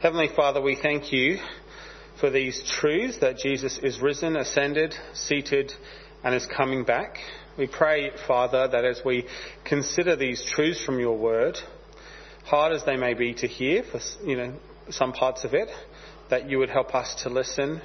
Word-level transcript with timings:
Heavenly 0.00 0.28
Father, 0.28 0.62
we 0.62 0.76
thank 0.76 1.12
you 1.12 1.38
for 2.20 2.30
these 2.30 2.62
truths 2.80 3.18
that 3.18 3.36
Jesus 3.36 3.80
is 3.82 4.00
risen, 4.00 4.36
ascended, 4.36 4.94
seated, 5.12 5.72
and 6.22 6.36
is 6.36 6.46
coming 6.46 6.84
back. 6.84 7.16
We 7.58 7.66
pray, 7.66 8.12
Father, 8.28 8.68
that 8.68 8.84
as 8.84 9.02
we 9.04 9.26
consider 9.64 10.14
these 10.14 10.44
truths 10.54 10.80
from 10.84 11.00
your 11.00 11.18
word, 11.18 11.58
hard 12.44 12.74
as 12.74 12.84
they 12.84 12.96
may 12.96 13.14
be 13.14 13.34
to 13.34 13.48
hear 13.48 13.82
for 13.82 13.98
you 14.24 14.36
know 14.36 14.54
some 14.88 15.12
parts 15.12 15.42
of 15.42 15.52
it, 15.52 15.68
that 16.30 16.48
you 16.48 16.60
would 16.60 16.70
help 16.70 16.94
us 16.94 17.20
to 17.24 17.28
listen 17.28 17.82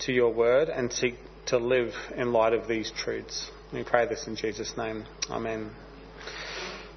to 0.00 0.12
your 0.12 0.34
word 0.34 0.68
and 0.68 0.92
seek 0.92 1.14
to 1.46 1.56
live 1.56 1.94
in 2.18 2.34
light 2.34 2.52
of 2.52 2.68
these 2.68 2.92
truths. 2.94 3.50
We 3.72 3.82
pray 3.82 4.06
this 4.06 4.26
in 4.26 4.36
Jesus' 4.36 4.74
name. 4.76 5.06
Amen. 5.30 5.70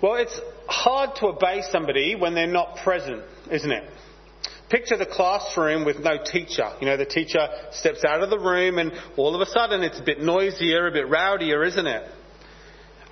Well, 0.04 0.16
it's 0.16 0.38
hard 0.68 1.16
to 1.18 1.28
obey 1.28 1.62
somebody 1.62 2.16
when 2.16 2.36
they're 2.36 2.46
not 2.46 2.76
present, 2.84 3.24
isn't 3.50 3.72
it? 3.72 3.90
Picture 4.70 4.98
the 4.98 5.06
classroom 5.06 5.84
with 5.84 6.00
no 6.00 6.18
teacher. 6.24 6.72
You 6.80 6.88
know, 6.88 6.98
the 6.98 7.06
teacher 7.06 7.40
steps 7.72 8.04
out 8.06 8.22
of 8.22 8.30
the 8.30 8.40
room 8.40 8.78
and 8.78 8.92
all 9.18 9.34
of 9.34 9.42
a 9.42 9.50
sudden 9.52 9.82
it's 9.82 10.00
a 10.00 10.04
bit 10.04 10.22
noisier, 10.22 10.88
a 10.88 10.92
bit 10.92 11.10
rowdier, 11.10 11.68
isn't 11.68 11.88
it? 11.88 12.04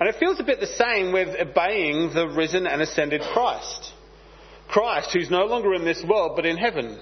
And 0.00 0.08
it 0.08 0.16
feels 0.20 0.38
a 0.38 0.44
bit 0.44 0.60
the 0.60 0.66
same 0.66 1.12
with 1.12 1.28
obeying 1.40 2.14
the 2.14 2.28
risen 2.28 2.66
and 2.68 2.80
ascended 2.80 3.20
Christ. 3.32 3.92
Christ, 4.68 5.10
who's 5.12 5.30
no 5.30 5.46
longer 5.46 5.74
in 5.74 5.84
this 5.84 6.04
world 6.08 6.32
but 6.36 6.46
in 6.46 6.56
heaven. 6.56 7.00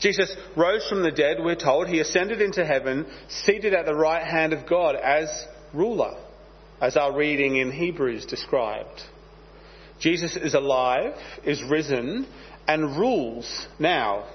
Jesus 0.00 0.34
rose 0.56 0.86
from 0.88 1.02
the 1.02 1.12
dead, 1.12 1.36
we're 1.38 1.54
told. 1.54 1.86
He 1.86 2.00
ascended 2.00 2.40
into 2.40 2.64
heaven, 2.64 3.06
seated 3.28 3.74
at 3.74 3.86
the 3.86 3.94
right 3.94 4.26
hand 4.26 4.52
of 4.52 4.68
God 4.68 4.96
as 4.96 5.28
ruler, 5.72 6.18
as 6.80 6.96
our 6.96 7.14
reading 7.14 7.56
in 7.56 7.70
Hebrews 7.70 8.24
described. 8.24 9.02
Jesus 10.00 10.34
is 10.36 10.54
alive, 10.54 11.14
is 11.44 11.62
risen, 11.62 12.26
and 12.66 12.96
rules 12.96 13.68
now. 13.78 14.26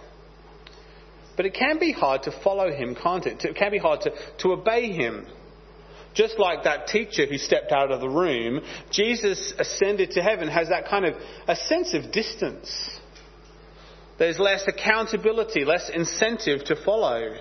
But 1.36 1.46
it 1.46 1.54
can 1.54 1.80
be 1.80 1.92
hard 1.92 2.24
to 2.24 2.32
follow 2.44 2.72
him, 2.72 2.96
can't 2.96 3.26
it? 3.26 3.44
It 3.44 3.56
can 3.56 3.72
be 3.72 3.78
hard 3.78 4.02
to, 4.02 4.12
to 4.40 4.54
obey 4.54 4.92
him. 4.92 5.26
Just 6.14 6.40
like 6.40 6.64
that 6.64 6.88
teacher 6.88 7.26
who 7.26 7.38
stepped 7.38 7.74
out 7.74 7.92
of 7.92 8.00
the 8.00 8.10
room, 8.10 8.62
Jesus 8.90 9.54
ascended 9.60 10.12
to 10.12 10.22
heaven 10.22 10.48
has 10.48 10.70
that 10.70 10.88
kind 10.88 11.06
of 11.06 11.16
a 11.48 11.58
sense 11.58 11.94
of 11.94 12.12
distance. 12.12 13.00
There's 14.18 14.40
less 14.40 14.64
accountability, 14.66 15.66
less 15.66 15.90
incentive 15.94 16.64
to 16.66 16.76
follow. 16.78 17.36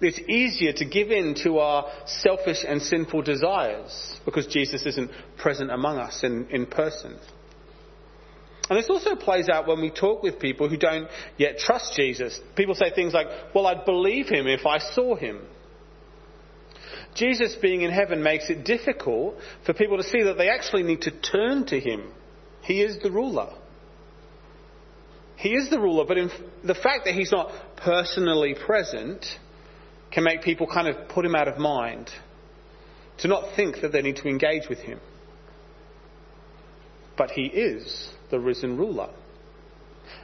It's 0.00 0.18
easier 0.28 0.72
to 0.72 0.84
give 0.84 1.12
in 1.12 1.36
to 1.44 1.58
our 1.58 1.86
selfish 2.04 2.64
and 2.66 2.82
sinful 2.82 3.22
desires 3.22 4.18
because 4.24 4.48
Jesus 4.48 4.84
isn't 4.86 5.12
present 5.38 5.70
among 5.70 5.98
us 5.98 6.24
in, 6.24 6.48
in 6.50 6.66
person. 6.66 7.16
And 8.70 8.78
this 8.78 8.88
also 8.88 9.14
plays 9.14 9.48
out 9.48 9.66
when 9.66 9.80
we 9.80 9.90
talk 9.90 10.22
with 10.22 10.38
people 10.38 10.68
who 10.68 10.76
don't 10.76 11.08
yet 11.36 11.58
trust 11.58 11.94
Jesus. 11.94 12.40
People 12.56 12.74
say 12.74 12.90
things 12.94 13.12
like, 13.12 13.26
well, 13.54 13.66
I'd 13.66 13.84
believe 13.84 14.28
him 14.28 14.46
if 14.46 14.64
I 14.64 14.78
saw 14.78 15.16
him. 15.16 15.42
Jesus 17.14 17.54
being 17.60 17.82
in 17.82 17.90
heaven 17.90 18.22
makes 18.22 18.48
it 18.50 18.64
difficult 18.64 19.36
for 19.66 19.74
people 19.74 19.98
to 19.98 20.02
see 20.02 20.22
that 20.24 20.38
they 20.38 20.48
actually 20.48 20.82
need 20.82 21.02
to 21.02 21.10
turn 21.10 21.66
to 21.66 21.78
him. 21.78 22.10
He 22.62 22.82
is 22.82 22.98
the 23.02 23.10
ruler. 23.10 23.52
He 25.36 25.50
is 25.50 25.68
the 25.68 25.78
ruler, 25.78 26.04
but 26.06 26.16
the 26.64 26.74
fact 26.74 27.04
that 27.04 27.14
he's 27.14 27.30
not 27.30 27.52
personally 27.76 28.54
present 28.54 29.26
can 30.10 30.24
make 30.24 30.42
people 30.42 30.66
kind 30.66 30.88
of 30.88 31.08
put 31.08 31.24
him 31.24 31.34
out 31.34 31.48
of 31.48 31.58
mind, 31.58 32.08
to 33.18 33.28
not 33.28 33.54
think 33.56 33.80
that 33.82 33.92
they 33.92 34.00
need 34.00 34.16
to 34.16 34.28
engage 34.28 34.68
with 34.68 34.78
him. 34.78 35.00
But 37.16 37.30
he 37.30 37.42
is 37.42 38.08
the 38.34 38.40
risen 38.40 38.76
ruler. 38.76 39.10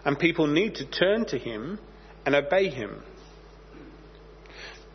And 0.05 0.19
people 0.19 0.49
need 0.49 0.75
to 0.77 0.85
turn 0.85 1.27
to 1.27 1.39
him 1.39 1.79
and 2.27 2.35
obey 2.35 2.69
him. 2.69 3.03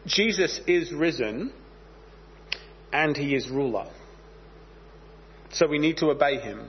Jesus 0.06 0.60
is 0.68 0.92
risen 0.92 1.54
and 2.92 3.16
he 3.16 3.34
is 3.34 3.50
ruler. 3.50 3.88
So 5.52 5.66
we 5.68 5.80
need 5.80 5.98
to 5.98 6.08
obey 6.08 6.40
him. 6.40 6.68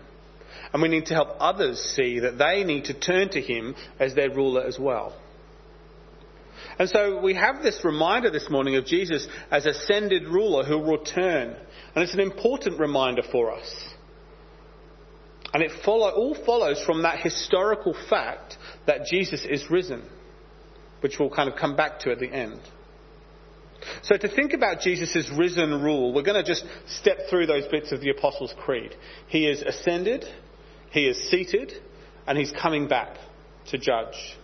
And 0.73 0.81
we 0.81 0.89
need 0.89 1.07
to 1.07 1.15
help 1.15 1.31
others 1.41 1.81
see 1.81 2.21
that 2.21 2.39
they 2.39 2.63
need 2.63 2.84
to 2.84 2.95
turn 2.95 3.28
to 3.31 3.41
him 3.41 3.75
as 3.99 4.15
their 4.15 4.31
ruler 4.31 4.63
as 4.63 4.78
well. 4.78 5.15
And 6.78 6.89
so 6.89 7.21
we 7.21 7.34
have 7.34 7.63
this 7.63 7.84
reminder 7.84 8.31
this 8.31 8.49
morning 8.51 8.77
of 8.77 8.87
Jesus 8.87 9.27
as 9.51 9.67
ascended 9.67 10.28
ruler 10.28 10.65
who 10.65 10.78
will 10.78 10.99
return. 10.99 11.57
And 11.95 12.05
it's 12.05 12.15
an 12.15 12.21
important 12.21 12.78
reminder 12.78 13.23
for 13.23 13.53
us. 13.53 13.96
And 15.53 15.62
it 15.62 15.71
follow, 15.84 16.11
all 16.11 16.34
follows 16.45 16.83
from 16.84 17.03
that 17.03 17.21
historical 17.21 17.95
fact 18.11 18.57
that 18.87 19.07
Jesus 19.07 19.45
is 19.45 19.71
risen, 19.71 20.03
which 21.01 21.19
we'll 21.19 21.31
kind 21.31 21.49
of 21.49 21.57
come 21.57 21.77
back 21.77 22.01
to 22.01 22.11
at 22.11 22.19
the 22.19 22.31
end. 22.31 22.61
So 24.03 24.17
to 24.17 24.29
think 24.29 24.53
about 24.53 24.81
Jesus' 24.81 25.31
risen 25.37 25.83
rule, 25.83 26.12
we're 26.12 26.23
going 26.23 26.43
to 26.43 26.49
just 26.49 26.65
step 26.89 27.19
through 27.31 27.47
those 27.47 27.67
bits 27.69 27.93
of 27.93 28.01
the 28.01 28.11
Apostles' 28.11 28.55
Creed. 28.59 28.95
He 29.29 29.47
is 29.47 29.62
ascended, 29.62 30.25
he 30.91 31.07
is 31.07 31.31
seated, 31.31 31.73
and 32.27 32.37
he's 32.37 32.53
coming 32.53 32.89
back 32.89 33.17
to 33.69 33.78
judge. 33.78 34.37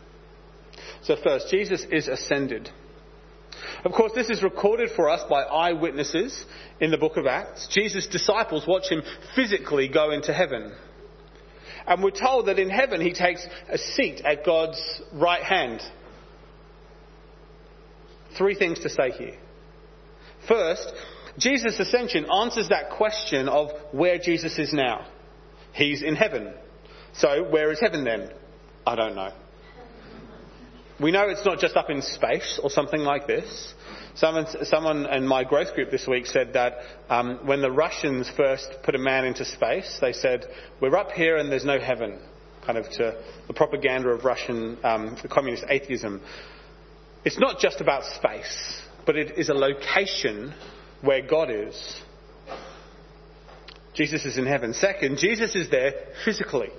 So 1.02 1.16
first, 1.16 1.48
Jesus 1.50 1.84
is 1.90 2.08
ascended. 2.08 2.70
Of 3.84 3.92
course, 3.92 4.12
this 4.14 4.30
is 4.30 4.42
recorded 4.42 4.90
for 4.94 5.10
us 5.10 5.22
by 5.28 5.42
eyewitnesses 5.42 6.44
in 6.80 6.90
the 6.90 6.98
book 6.98 7.16
of 7.16 7.26
Acts. 7.26 7.68
Jesus' 7.68 8.06
disciples 8.06 8.66
watch 8.66 8.88
him 8.88 9.02
physically 9.34 9.88
go 9.88 10.10
into 10.10 10.32
heaven. 10.32 10.72
And 11.86 12.02
we're 12.02 12.10
told 12.10 12.46
that 12.46 12.58
in 12.58 12.70
heaven 12.70 13.00
he 13.00 13.12
takes 13.12 13.46
a 13.68 13.78
seat 13.78 14.22
at 14.24 14.44
God's 14.44 14.80
right 15.12 15.42
hand. 15.42 15.80
Three 18.36 18.54
things 18.54 18.80
to 18.80 18.88
say 18.88 19.10
here. 19.10 19.36
First, 20.48 20.92
Jesus' 21.38 21.78
ascension 21.78 22.26
answers 22.30 22.68
that 22.68 22.90
question 22.90 23.48
of 23.48 23.70
where 23.92 24.18
Jesus 24.18 24.58
is 24.58 24.72
now. 24.72 25.06
He's 25.72 26.02
in 26.02 26.14
heaven. 26.14 26.52
So, 27.14 27.48
where 27.50 27.70
is 27.70 27.80
heaven 27.80 28.04
then? 28.04 28.30
I 28.86 28.94
don't 28.94 29.14
know. 29.14 29.32
We 31.02 31.10
know 31.10 31.28
it's 31.28 31.44
not 31.44 31.58
just 31.58 31.76
up 31.76 31.90
in 31.90 32.00
space 32.00 32.60
or 32.62 32.70
something 32.70 33.00
like 33.00 33.26
this. 33.26 33.74
Someone, 34.14 34.46
someone 34.62 35.06
in 35.06 35.26
my 35.26 35.42
growth 35.42 35.74
group 35.74 35.90
this 35.90 36.06
week 36.06 36.26
said 36.26 36.52
that 36.52 36.74
um, 37.08 37.40
when 37.44 37.60
the 37.60 37.72
Russians 37.72 38.30
first 38.36 38.68
put 38.84 38.94
a 38.94 38.98
man 38.98 39.24
into 39.24 39.44
space, 39.44 39.98
they 40.00 40.12
said, 40.12 40.46
We're 40.80 40.96
up 40.96 41.10
here 41.10 41.38
and 41.38 41.50
there's 41.50 41.64
no 41.64 41.80
heaven, 41.80 42.20
kind 42.64 42.78
of 42.78 42.88
to 42.90 43.20
the 43.48 43.52
propaganda 43.52 44.10
of 44.10 44.24
Russian 44.24 44.78
um, 44.84 45.16
communist 45.28 45.64
atheism. 45.68 46.20
It's 47.24 47.38
not 47.38 47.58
just 47.58 47.80
about 47.80 48.04
space, 48.04 48.82
but 49.04 49.16
it 49.16 49.36
is 49.36 49.48
a 49.48 49.54
location 49.54 50.54
where 51.00 51.26
God 51.26 51.50
is. 51.50 52.00
Jesus 53.94 54.24
is 54.24 54.38
in 54.38 54.46
heaven. 54.46 54.72
Second, 54.72 55.18
Jesus 55.18 55.56
is 55.56 55.68
there 55.68 55.94
physically. 56.24 56.70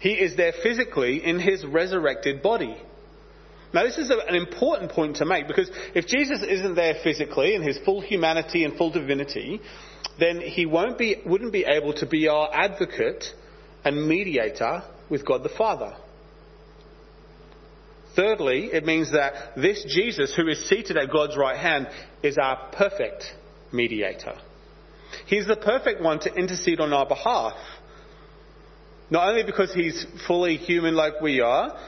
He 0.00 0.10
is 0.10 0.36
there 0.36 0.52
physically 0.62 1.24
in 1.24 1.38
his 1.38 1.64
resurrected 1.64 2.42
body. 2.42 2.76
Now, 3.72 3.84
this 3.84 3.96
is 3.96 4.10
an 4.10 4.34
important 4.34 4.92
point 4.92 5.16
to 5.16 5.24
make 5.24 5.48
because 5.48 5.70
if 5.94 6.06
Jesus 6.06 6.42
isn't 6.42 6.74
there 6.74 6.96
physically 7.02 7.54
in 7.54 7.62
his 7.62 7.78
full 7.84 8.00
humanity 8.02 8.64
and 8.64 8.76
full 8.76 8.90
divinity, 8.90 9.60
then 10.18 10.40
he 10.40 10.66
won't 10.66 10.98
be, 10.98 11.16
wouldn't 11.24 11.52
be 11.52 11.64
able 11.64 11.94
to 11.94 12.06
be 12.06 12.28
our 12.28 12.50
advocate 12.52 13.24
and 13.84 14.06
mediator 14.06 14.82
with 15.08 15.24
God 15.26 15.42
the 15.42 15.48
Father. 15.48 15.96
Thirdly, 18.14 18.66
it 18.72 18.84
means 18.84 19.12
that 19.12 19.56
this 19.56 19.84
Jesus, 19.88 20.34
who 20.36 20.46
is 20.48 20.68
seated 20.68 20.98
at 20.98 21.10
God's 21.10 21.36
right 21.36 21.56
hand, 21.56 21.88
is 22.22 22.36
our 22.36 22.70
perfect 22.72 23.24
mediator. 23.72 24.34
He's 25.26 25.46
the 25.46 25.56
perfect 25.56 26.02
one 26.02 26.20
to 26.20 26.34
intercede 26.34 26.80
on 26.80 26.92
our 26.92 27.06
behalf. 27.06 27.54
Not 29.10 29.28
only 29.28 29.44
because 29.44 29.72
he's 29.72 30.06
fully 30.26 30.56
human 30.56 30.94
like 30.94 31.20
we 31.22 31.40
are, 31.40 31.78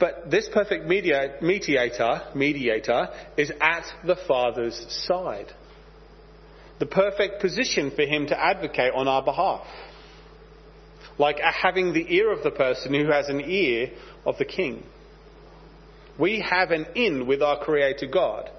but 0.00 0.30
this 0.30 0.48
perfect 0.52 0.86
mediator, 0.86 2.22
mediator 2.34 3.08
is 3.36 3.52
at 3.60 3.84
the 4.04 4.16
Father's 4.26 4.74
side. 5.06 5.52
The 6.78 6.86
perfect 6.86 7.42
position 7.42 7.92
for 7.94 8.02
him 8.02 8.26
to 8.28 8.42
advocate 8.42 8.94
on 8.94 9.06
our 9.06 9.22
behalf. 9.22 9.66
Like 11.18 11.38
having 11.38 11.92
the 11.92 12.06
ear 12.14 12.32
of 12.32 12.42
the 12.42 12.50
person 12.50 12.94
who 12.94 13.12
has 13.12 13.28
an 13.28 13.42
ear 13.42 13.90
of 14.24 14.38
the 14.38 14.46
king. 14.46 14.82
We 16.18 16.40
have 16.40 16.70
an 16.70 16.86
in 16.94 17.26
with 17.26 17.42
our 17.42 17.62
Creator 17.62 18.06
God. 18.06 18.50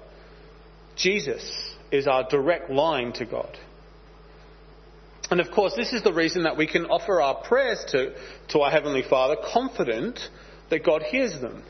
Jesus 0.96 1.42
is 1.90 2.06
our 2.06 2.28
direct 2.28 2.70
line 2.70 3.12
to 3.14 3.24
God. 3.24 3.58
And 5.30 5.40
of 5.40 5.50
course, 5.50 5.72
this 5.74 5.92
is 5.92 6.02
the 6.02 6.12
reason 6.12 6.44
that 6.44 6.56
we 6.56 6.66
can 6.66 6.86
offer 6.86 7.20
our 7.20 7.42
prayers 7.42 7.84
to, 7.88 8.14
to 8.50 8.60
our 8.60 8.70
Heavenly 8.70 9.02
Father 9.08 9.36
confident 9.52 10.20
that 10.72 10.82
God 10.82 11.02
hears 11.02 11.38
them. 11.38 11.62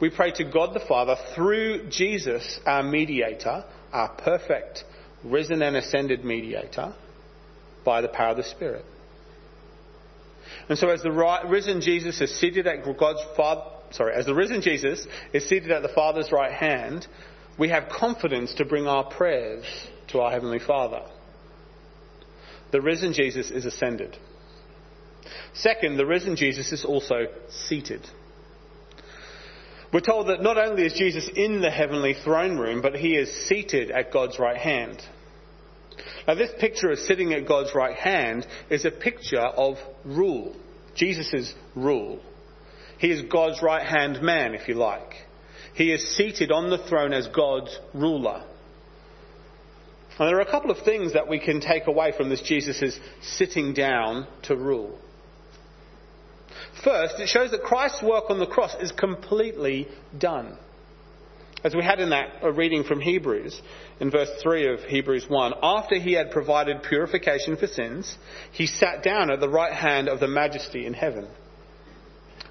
We 0.00 0.10
pray 0.10 0.32
to 0.32 0.44
God 0.44 0.74
the 0.74 0.84
Father 0.88 1.14
through 1.36 1.88
Jesus, 1.88 2.58
our 2.66 2.82
mediator, 2.82 3.64
our 3.92 4.08
perfect, 4.08 4.82
risen 5.22 5.62
and 5.62 5.76
ascended 5.76 6.24
mediator, 6.24 6.94
by 7.84 8.00
the 8.00 8.08
power 8.08 8.30
of 8.30 8.38
the 8.38 8.42
Spirit. 8.42 8.84
And 10.68 10.76
so 10.76 10.88
as 10.88 11.02
the 11.02 11.12
risen 11.48 11.80
Jesus 11.80 12.20
is 12.20 12.34
seated 12.40 12.66
at 12.66 12.84
God's 12.98 13.22
Father, 13.36 13.62
sorry, 13.92 14.14
as 14.14 14.26
the 14.26 14.34
risen 14.34 14.62
Jesus 14.62 15.06
is 15.32 15.48
seated 15.48 15.70
at 15.70 15.82
the 15.82 15.94
Father's 15.94 16.32
right 16.32 16.52
hand, 16.52 17.06
we 17.56 17.68
have 17.68 17.88
confidence 17.88 18.52
to 18.54 18.64
bring 18.64 18.88
our 18.88 19.04
prayers 19.04 19.64
to 20.08 20.18
our 20.18 20.32
Heavenly 20.32 20.58
Father. 20.58 21.02
The 22.72 22.80
risen 22.80 23.12
Jesus 23.12 23.52
is 23.52 23.64
ascended. 23.64 24.16
Second, 25.54 25.96
the 25.96 26.06
risen 26.06 26.36
Jesus 26.36 26.72
is 26.72 26.84
also 26.84 27.26
seated. 27.48 28.06
We're 29.92 30.00
told 30.00 30.28
that 30.28 30.42
not 30.42 30.56
only 30.56 30.84
is 30.84 30.92
Jesus 30.92 31.28
in 31.34 31.60
the 31.60 31.70
heavenly 31.70 32.14
throne 32.14 32.58
room, 32.58 32.80
but 32.80 32.94
he 32.94 33.16
is 33.16 33.48
seated 33.48 33.90
at 33.90 34.12
God's 34.12 34.38
right 34.38 34.56
hand. 34.56 35.02
Now, 36.28 36.34
this 36.34 36.52
picture 36.60 36.90
of 36.90 36.98
sitting 36.98 37.32
at 37.34 37.48
God's 37.48 37.74
right 37.74 37.96
hand 37.96 38.46
is 38.70 38.84
a 38.84 38.90
picture 38.90 39.40
of 39.40 39.76
rule, 40.04 40.54
Jesus' 40.94 41.52
rule. 41.74 42.20
He 42.98 43.10
is 43.10 43.22
God's 43.22 43.62
right 43.62 43.84
hand 43.84 44.22
man, 44.22 44.54
if 44.54 44.68
you 44.68 44.74
like. 44.74 45.14
He 45.74 45.92
is 45.92 46.16
seated 46.16 46.52
on 46.52 46.70
the 46.70 46.86
throne 46.88 47.12
as 47.12 47.26
God's 47.28 47.76
ruler. 47.94 48.44
And 50.18 50.28
there 50.28 50.36
are 50.36 50.42
a 50.42 50.50
couple 50.50 50.70
of 50.70 50.84
things 50.84 51.14
that 51.14 51.28
we 51.28 51.40
can 51.40 51.60
take 51.60 51.86
away 51.86 52.12
from 52.16 52.28
this 52.28 52.42
Jesus' 52.42 52.98
sitting 53.22 53.72
down 53.72 54.26
to 54.42 54.56
rule. 54.56 54.98
First, 56.84 57.20
it 57.20 57.28
shows 57.28 57.50
that 57.50 57.62
Christ's 57.62 58.02
work 58.02 58.24
on 58.30 58.38
the 58.38 58.46
cross 58.46 58.74
is 58.80 58.92
completely 58.92 59.88
done. 60.16 60.56
As 61.62 61.74
we 61.74 61.82
had 61.82 62.00
in 62.00 62.10
that 62.10 62.42
reading 62.54 62.84
from 62.84 63.00
Hebrews, 63.00 63.60
in 64.00 64.10
verse 64.10 64.30
3 64.42 64.72
of 64.72 64.80
Hebrews 64.80 65.26
1, 65.28 65.54
after 65.62 65.96
he 65.96 66.14
had 66.14 66.30
provided 66.30 66.82
purification 66.82 67.56
for 67.56 67.66
sins, 67.66 68.16
he 68.52 68.66
sat 68.66 69.02
down 69.02 69.30
at 69.30 69.40
the 69.40 69.48
right 69.48 69.72
hand 69.72 70.08
of 70.08 70.20
the 70.20 70.28
majesty 70.28 70.86
in 70.86 70.94
heaven. 70.94 71.28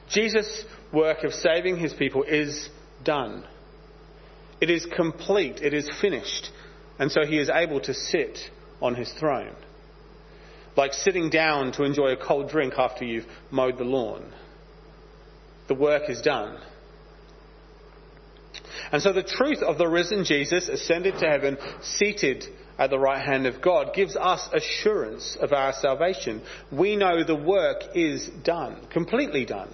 Jesus' 0.10 0.64
work 0.94 1.24
of 1.24 1.34
saving 1.34 1.78
his 1.78 1.94
people 1.94 2.24
is 2.24 2.70
done. 3.04 3.46
It 4.62 4.70
is 4.70 4.86
complete. 4.86 5.60
It 5.62 5.74
is 5.74 5.90
finished. 6.02 6.52
And 7.00 7.12
so 7.12 7.26
he 7.26 7.40
is 7.40 7.50
able 7.50 7.80
to 7.82 7.94
sit 7.94 8.38
on 8.82 8.94
his 8.94 9.12
throne. 9.14 9.56
Like 10.80 10.94
sitting 10.94 11.30
down 11.30 11.74
to 11.74 11.84
enjoy 11.84 12.14
a 12.14 12.16
cold 12.16 12.50
drink 12.50 12.76
after 12.78 13.04
you've 13.04 13.26
mowed 13.52 13.78
the 13.78 13.84
lawn. 13.84 14.32
The 15.68 15.76
work 15.76 16.10
is 16.10 16.22
done. 16.22 16.58
And 18.90 19.02
so 19.02 19.12
the 19.12 19.22
truth 19.22 19.62
of 19.62 19.78
the 19.78 19.90
risen 19.90 20.24
Jesus 20.24 20.70
ascended 20.70 21.16
to 21.20 21.28
heaven, 21.28 21.58
seated 21.82 22.46
at 22.78 22.92
the 22.92 22.98
right 22.98 23.22
hand 23.22 23.46
of 23.46 23.62
God, 23.62 23.94
gives 23.94 24.16
us 24.16 24.48
assurance 24.54 25.38
of 25.42 25.52
our 25.52 25.74
salvation. 25.74 26.42
We 26.72 26.96
know 26.96 27.26
the 27.26 27.36
work 27.36 27.82
is 27.94 28.30
done, 28.46 28.88
completely 28.90 29.44
done. 29.44 29.74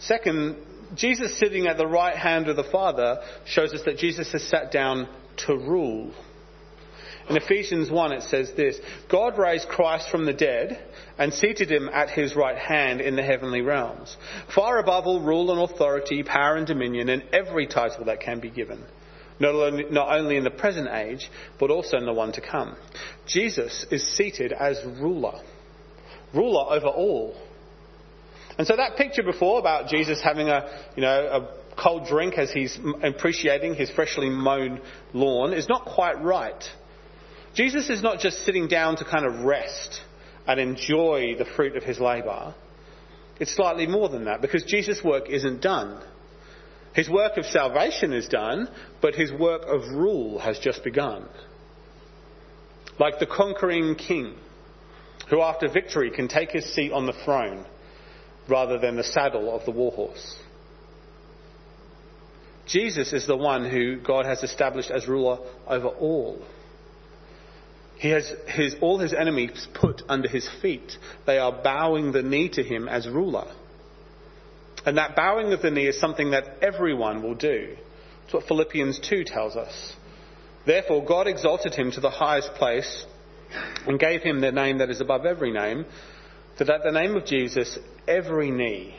Second, 0.00 0.56
Jesus 0.96 1.38
sitting 1.38 1.68
at 1.68 1.76
the 1.76 1.86
right 1.86 2.16
hand 2.16 2.48
of 2.48 2.56
the 2.56 2.64
Father 2.64 3.22
shows 3.44 3.72
us 3.74 3.82
that 3.84 3.98
Jesus 3.98 4.32
has 4.32 4.42
sat 4.42 4.72
down 4.72 5.08
to 5.46 5.56
rule. 5.56 6.12
In 7.32 7.38
Ephesians 7.38 7.90
1 7.90 8.12
it 8.12 8.24
says 8.24 8.52
this, 8.58 8.78
God 9.08 9.38
raised 9.38 9.66
Christ 9.66 10.10
from 10.10 10.26
the 10.26 10.34
dead 10.34 10.78
and 11.16 11.32
seated 11.32 11.72
him 11.72 11.88
at 11.88 12.10
his 12.10 12.36
right 12.36 12.58
hand 12.58 13.00
in 13.00 13.16
the 13.16 13.22
heavenly 13.22 13.62
realms, 13.62 14.18
far 14.54 14.78
above 14.78 15.06
all 15.06 15.22
rule 15.22 15.50
and 15.50 15.62
authority, 15.62 16.22
power 16.22 16.56
and 16.56 16.66
dominion, 16.66 17.08
and 17.08 17.22
every 17.32 17.66
title 17.66 18.04
that 18.04 18.20
can 18.20 18.40
be 18.40 18.50
given. 18.50 18.84
Not 19.40 19.54
only, 19.54 19.84
not 19.90 20.14
only 20.14 20.36
in 20.36 20.44
the 20.44 20.50
present 20.50 20.88
age, 20.92 21.30
but 21.58 21.70
also 21.70 21.96
in 21.96 22.04
the 22.04 22.12
one 22.12 22.32
to 22.32 22.42
come. 22.42 22.76
Jesus 23.26 23.86
is 23.90 24.06
seated 24.14 24.52
as 24.52 24.78
ruler. 24.84 25.40
Ruler 26.34 26.66
over 26.68 26.88
all. 26.88 27.34
And 28.58 28.66
so 28.66 28.76
that 28.76 28.96
picture 28.98 29.22
before 29.22 29.58
about 29.58 29.88
Jesus 29.88 30.20
having 30.20 30.50
a, 30.50 30.68
you 30.96 31.00
know, 31.00 31.08
a 31.08 31.80
cold 31.80 32.06
drink 32.06 32.36
as 32.36 32.50
he's 32.50 32.78
appreciating 33.02 33.74
his 33.74 33.90
freshly 33.90 34.28
mown 34.28 34.82
lawn 35.14 35.54
is 35.54 35.66
not 35.66 35.86
quite 35.86 36.22
right. 36.22 36.62
Jesus 37.54 37.90
is 37.90 38.02
not 38.02 38.18
just 38.18 38.44
sitting 38.44 38.68
down 38.68 38.96
to 38.96 39.04
kind 39.04 39.26
of 39.26 39.44
rest 39.44 40.00
and 40.46 40.58
enjoy 40.58 41.36
the 41.36 41.44
fruit 41.56 41.76
of 41.76 41.82
his 41.82 42.00
labour. 42.00 42.54
It's 43.38 43.54
slightly 43.54 43.86
more 43.86 44.08
than 44.08 44.24
that 44.24 44.40
because 44.40 44.64
Jesus' 44.64 45.02
work 45.04 45.28
isn't 45.28 45.60
done. 45.60 46.02
His 46.94 47.08
work 47.08 47.36
of 47.36 47.46
salvation 47.46 48.12
is 48.12 48.28
done, 48.28 48.68
but 49.00 49.14
his 49.14 49.32
work 49.32 49.62
of 49.66 49.88
rule 49.88 50.38
has 50.38 50.58
just 50.58 50.84
begun. 50.84 51.26
Like 52.98 53.18
the 53.18 53.26
conquering 53.26 53.94
king, 53.94 54.34
who 55.30 55.40
after 55.40 55.68
victory 55.68 56.10
can 56.10 56.28
take 56.28 56.50
his 56.50 56.74
seat 56.74 56.92
on 56.92 57.06
the 57.06 57.14
throne 57.24 57.64
rather 58.48 58.78
than 58.78 58.96
the 58.96 59.04
saddle 59.04 59.54
of 59.54 59.64
the 59.64 59.70
warhorse. 59.70 60.36
Jesus 62.66 63.12
is 63.12 63.26
the 63.26 63.36
one 63.36 63.68
who 63.68 64.00
God 64.00 64.26
has 64.26 64.42
established 64.42 64.90
as 64.90 65.08
ruler 65.08 65.38
over 65.66 65.88
all. 65.88 66.42
He 68.02 68.10
has 68.10 68.34
his, 68.48 68.74
all 68.80 68.98
his 68.98 69.14
enemies 69.14 69.68
put 69.74 70.02
under 70.08 70.28
his 70.28 70.48
feet. 70.60 70.98
They 71.24 71.38
are 71.38 71.52
bowing 71.52 72.10
the 72.10 72.24
knee 72.24 72.48
to 72.48 72.60
him 72.64 72.88
as 72.88 73.06
ruler. 73.08 73.46
And 74.84 74.98
that 74.98 75.14
bowing 75.14 75.52
of 75.52 75.62
the 75.62 75.70
knee 75.70 75.86
is 75.86 76.00
something 76.00 76.32
that 76.32 76.56
everyone 76.62 77.22
will 77.22 77.36
do. 77.36 77.76
That's 78.22 78.34
what 78.34 78.48
Philippians 78.48 78.98
2 79.08 79.22
tells 79.22 79.54
us. 79.54 79.92
Therefore, 80.66 81.04
God 81.04 81.28
exalted 81.28 81.76
him 81.76 81.92
to 81.92 82.00
the 82.00 82.10
highest 82.10 82.54
place 82.54 83.06
and 83.86 84.00
gave 84.00 84.22
him 84.22 84.40
the 84.40 84.50
name 84.50 84.78
that 84.78 84.90
is 84.90 85.00
above 85.00 85.24
every 85.24 85.52
name, 85.52 85.84
so 86.58 86.64
that 86.64 86.74
at 86.74 86.82
the 86.82 86.90
name 86.90 87.14
of 87.14 87.24
Jesus 87.24 87.78
every 88.08 88.50
knee 88.50 88.96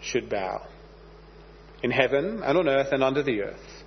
should 0.00 0.30
bow, 0.30 0.66
in 1.82 1.90
heaven 1.90 2.42
and 2.42 2.56
on 2.56 2.70
earth 2.70 2.88
and 2.92 3.04
under 3.04 3.22
the 3.22 3.42
earth. 3.42 3.84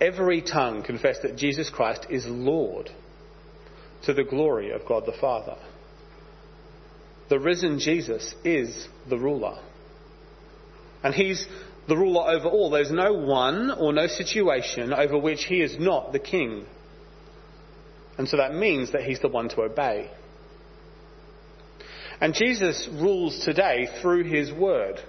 Every 0.00 0.42
tongue 0.42 0.82
confess 0.82 1.20
that 1.22 1.36
Jesus 1.36 1.70
Christ 1.70 2.08
is 2.10 2.26
Lord 2.26 2.90
to 4.04 4.14
the 4.14 4.24
glory 4.24 4.70
of 4.70 4.86
God 4.86 5.04
the 5.06 5.16
Father. 5.20 5.56
The 7.28 7.40
risen 7.40 7.78
Jesus 7.78 8.34
is 8.44 8.88
the 9.08 9.18
ruler. 9.18 9.58
And 11.02 11.14
he's 11.14 11.46
the 11.88 11.96
ruler 11.96 12.28
over 12.28 12.48
all. 12.48 12.70
There's 12.70 12.92
no 12.92 13.12
one 13.12 13.70
or 13.70 13.92
no 13.92 14.06
situation 14.06 14.92
over 14.92 15.18
which 15.18 15.44
he 15.44 15.60
is 15.62 15.78
not 15.78 16.12
the 16.12 16.18
king. 16.18 16.66
And 18.18 18.28
so 18.28 18.36
that 18.36 18.54
means 18.54 18.92
that 18.92 19.02
he's 19.02 19.20
the 19.20 19.28
one 19.28 19.48
to 19.50 19.62
obey. 19.62 20.10
And 22.20 22.34
Jesus 22.34 22.88
rules 22.92 23.44
today 23.44 23.88
through 24.00 24.24
his 24.24 24.52
word. 24.52 25.00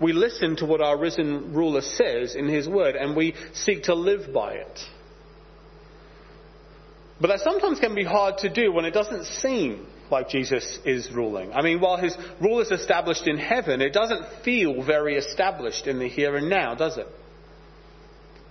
We 0.00 0.12
listen 0.12 0.56
to 0.56 0.66
what 0.66 0.82
our 0.82 0.98
risen 0.98 1.54
ruler 1.54 1.80
says 1.80 2.34
in 2.34 2.48
his 2.48 2.68
word 2.68 2.96
and 2.96 3.16
we 3.16 3.34
seek 3.54 3.84
to 3.84 3.94
live 3.94 4.34
by 4.34 4.54
it. 4.54 4.80
But 7.20 7.28
that 7.28 7.40
sometimes 7.40 7.80
can 7.80 7.94
be 7.94 8.04
hard 8.04 8.38
to 8.38 8.48
do 8.52 8.72
when 8.72 8.84
it 8.84 8.92
doesn't 8.92 9.24
seem 9.24 9.86
like 10.10 10.28
Jesus 10.28 10.78
is 10.84 11.10
ruling. 11.10 11.52
I 11.52 11.62
mean, 11.62 11.80
while 11.80 11.96
his 11.96 12.16
rule 12.40 12.60
is 12.60 12.70
established 12.70 13.26
in 13.26 13.38
heaven, 13.38 13.80
it 13.80 13.92
doesn't 13.92 14.44
feel 14.44 14.82
very 14.82 15.16
established 15.16 15.86
in 15.86 15.98
the 15.98 16.08
here 16.08 16.36
and 16.36 16.48
now, 16.48 16.74
does 16.74 16.98
it? 16.98 17.06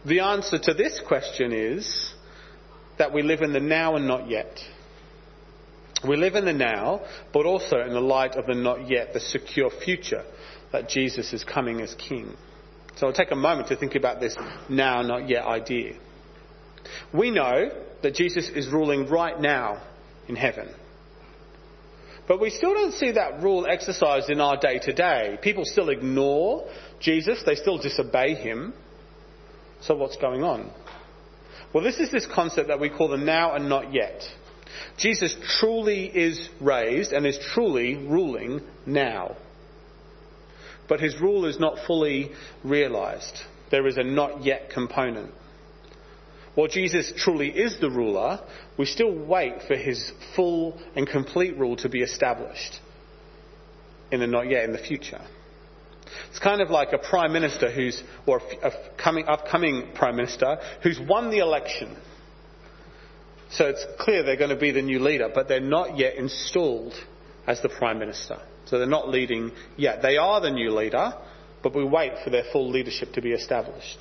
The 0.05 0.19
answer 0.19 0.57
to 0.59 0.73
this 0.73 1.01
question 1.07 1.51
is 1.51 2.13
that 2.97 3.13
we 3.13 3.21
live 3.21 3.41
in 3.41 3.53
the 3.53 3.59
now 3.59 3.95
and 3.95 4.07
not 4.07 4.29
yet. 4.29 4.59
We 6.07 6.17
live 6.17 6.35
in 6.35 6.45
the 6.45 6.53
now, 6.53 7.01
but 7.33 7.45
also 7.45 7.79
in 7.79 7.93
the 7.93 8.01
light 8.01 8.35
of 8.35 8.45
the 8.45 8.53
not 8.53 8.89
yet, 8.89 9.13
the 9.13 9.19
secure 9.19 9.69
future 9.69 10.23
that 10.71 10.89
Jesus 10.89 11.33
is 11.33 11.43
coming 11.43 11.81
as 11.81 11.95
King. 11.95 12.35
So 12.97 13.07
I'll 13.07 13.13
take 13.13 13.31
a 13.31 13.35
moment 13.35 13.69
to 13.69 13.75
think 13.75 13.95
about 13.95 14.19
this 14.19 14.35
now, 14.69 15.01
not 15.01 15.27
yet 15.29 15.45
idea. 15.45 15.93
We 17.13 17.31
know 17.31 17.71
that 18.05 18.13
Jesus 18.13 18.47
is 18.49 18.67
ruling 18.67 19.07
right 19.07 19.41
now 19.41 19.81
in 20.27 20.35
heaven. 20.35 20.69
But 22.27 22.39
we 22.39 22.51
still 22.51 22.75
don't 22.75 22.91
see 22.91 23.13
that 23.13 23.41
rule 23.41 23.65
exercised 23.67 24.29
in 24.29 24.39
our 24.39 24.57
day 24.57 24.77
to 24.77 24.93
day. 24.93 25.39
People 25.41 25.63
still 25.65 25.89
ignore 25.89 26.69
Jesus, 26.99 27.41
they 27.47 27.55
still 27.55 27.79
disobey 27.79 28.35
him. 28.35 28.75
So 29.81 29.95
what's 29.95 30.17
going 30.17 30.43
on? 30.43 30.71
Well, 31.73 31.83
this 31.83 31.97
is 31.97 32.11
this 32.11 32.27
concept 32.27 32.67
that 32.67 32.79
we 32.79 32.91
call 32.91 33.07
the 33.07 33.17
now 33.17 33.55
and 33.55 33.69
not 33.69 33.91
yet. 33.91 34.21
Jesus 34.99 35.35
truly 35.59 36.05
is 36.05 36.47
raised 36.61 37.11
and 37.11 37.25
is 37.25 37.39
truly 37.55 37.95
ruling 37.95 38.61
now. 38.85 39.35
But 40.87 40.99
his 40.99 41.19
rule 41.19 41.47
is 41.47 41.59
not 41.59 41.87
fully 41.87 42.33
realized. 42.63 43.39
There 43.71 43.87
is 43.87 43.97
a 43.97 44.03
not 44.03 44.45
yet 44.45 44.69
component. 44.69 45.31
While 46.55 46.67
Jesus 46.67 47.13
truly 47.17 47.49
is 47.49 47.79
the 47.79 47.89
ruler, 47.89 48.39
we 48.77 48.85
still 48.85 49.13
wait 49.13 49.63
for 49.67 49.75
his 49.75 50.11
full 50.35 50.79
and 50.95 51.07
complete 51.07 51.57
rule 51.57 51.75
to 51.77 51.89
be 51.89 52.01
established 52.01 52.79
in 54.11 54.21
the 54.21 54.27
not 54.27 54.49
yet 54.49 54.63
in 54.63 54.71
the 54.71 54.77
future. 54.77 55.21
It's 56.29 56.39
kind 56.39 56.61
of 56.61 56.69
like 56.69 56.93
a 56.93 56.97
prime 56.97 57.33
minister 57.33 57.69
who's, 57.69 58.01
or 58.25 58.41
a 58.63 58.71
coming, 58.97 59.25
upcoming 59.27 59.91
prime 59.95 60.15
minister 60.15 60.57
who's 60.81 60.99
won 60.99 61.29
the 61.29 61.39
election 61.39 61.95
so 63.51 63.65
it's 63.67 63.85
clear 63.99 64.23
they're 64.23 64.37
going 64.37 64.49
to 64.49 64.55
be 64.55 64.71
the 64.71 64.81
new 64.81 64.99
leader, 64.99 65.29
but 65.33 65.47
they're 65.47 65.59
not 65.59 65.97
yet 65.97 66.15
installed 66.15 66.93
as 67.47 67.61
the 67.61 67.69
Prime 67.69 67.99
Minister. 67.99 68.37
So 68.65 68.77
they're 68.77 68.87
not 68.87 69.09
leading 69.09 69.51
yet. 69.77 70.01
They 70.01 70.17
are 70.17 70.41
the 70.41 70.49
new 70.49 70.71
leader, 70.71 71.13
but 71.61 71.75
we 71.75 71.83
wait 71.83 72.13
for 72.23 72.31
their 72.31 72.43
full 72.51 72.69
leadership 72.69 73.13
to 73.13 73.21
be 73.21 73.31
established. 73.31 73.99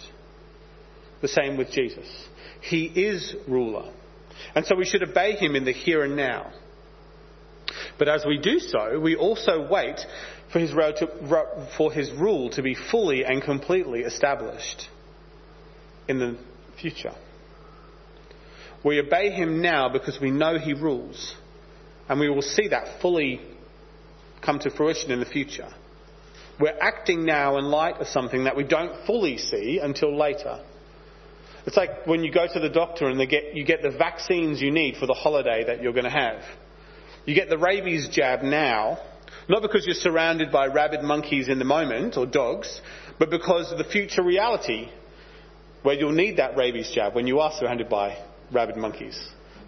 The 1.24 1.28
same 1.28 1.56
with 1.56 1.70
Jesus. 1.70 2.04
He 2.60 2.84
is 2.84 3.34
ruler. 3.48 3.90
And 4.54 4.66
so 4.66 4.76
we 4.76 4.84
should 4.84 5.02
obey 5.02 5.32
him 5.32 5.56
in 5.56 5.64
the 5.64 5.72
here 5.72 6.04
and 6.04 6.16
now. 6.16 6.52
But 7.98 8.10
as 8.10 8.26
we 8.26 8.36
do 8.36 8.58
so, 8.58 9.00
we 9.00 9.16
also 9.16 9.66
wait 9.66 9.98
for 10.52 10.58
his, 10.58 10.70
for 11.78 11.90
his 11.90 12.10
rule 12.10 12.50
to 12.50 12.62
be 12.62 12.74
fully 12.74 13.24
and 13.24 13.42
completely 13.42 14.00
established 14.00 14.90
in 16.08 16.18
the 16.18 16.36
future. 16.78 17.14
We 18.84 19.00
obey 19.00 19.30
him 19.30 19.62
now 19.62 19.88
because 19.88 20.20
we 20.20 20.30
know 20.30 20.58
he 20.58 20.74
rules, 20.74 21.34
and 22.06 22.20
we 22.20 22.28
will 22.28 22.42
see 22.42 22.68
that 22.68 23.00
fully 23.00 23.40
come 24.42 24.58
to 24.58 24.68
fruition 24.68 25.10
in 25.10 25.20
the 25.20 25.24
future. 25.26 25.70
We're 26.60 26.78
acting 26.78 27.24
now 27.24 27.56
in 27.56 27.64
light 27.64 27.96
of 27.96 28.08
something 28.08 28.44
that 28.44 28.56
we 28.56 28.64
don't 28.64 29.06
fully 29.06 29.38
see 29.38 29.80
until 29.82 30.14
later. 30.14 30.60
It's 31.66 31.76
like 31.76 32.06
when 32.06 32.23
you 32.23 32.33
go 32.33 32.47
to 32.47 32.61
the 32.61 32.68
doctor 32.68 33.09
and 33.09 33.28
get, 33.28 33.54
you 33.54 33.64
get 33.64 33.83
the 33.83 33.90
vaccines 33.90 34.61
you 34.61 34.71
need 34.71 34.97
for 34.97 35.06
the 35.06 35.14
holiday 35.14 35.64
that 35.64 35.83
you're 35.83 35.92
going 35.92 36.04
to 36.04 36.11
have. 36.11 36.42
You 37.25 37.35
get 37.35 37.49
the 37.49 37.59
rabies 37.59 38.09
jab 38.09 38.42
now, 38.42 38.99
not 39.49 39.62
because 39.62 39.87
you're 39.87 39.94
surrounded 39.94 40.52
by 40.52 40.66
rabid 40.66 41.02
monkeys 41.02 41.49
in 41.49 41.59
the 41.59 41.64
moment 41.64 42.16
or 42.18 42.26
dogs, 42.26 42.80
but 43.18 43.30
because 43.30 43.73
of 43.73 43.78
the 43.78 43.85
future 43.85 44.23
reality 44.23 44.90
where 45.83 45.94
you'll 45.94 46.12
need 46.12 46.37
that 46.37 46.56
rabies 46.56 46.90
jab 46.90 47.14
when 47.14 47.26
you 47.26 47.40
are 47.40 47.52
surrounded 47.52 47.88
by 47.88 48.18
rabid 48.52 48.76
monkeys. 48.76 49.18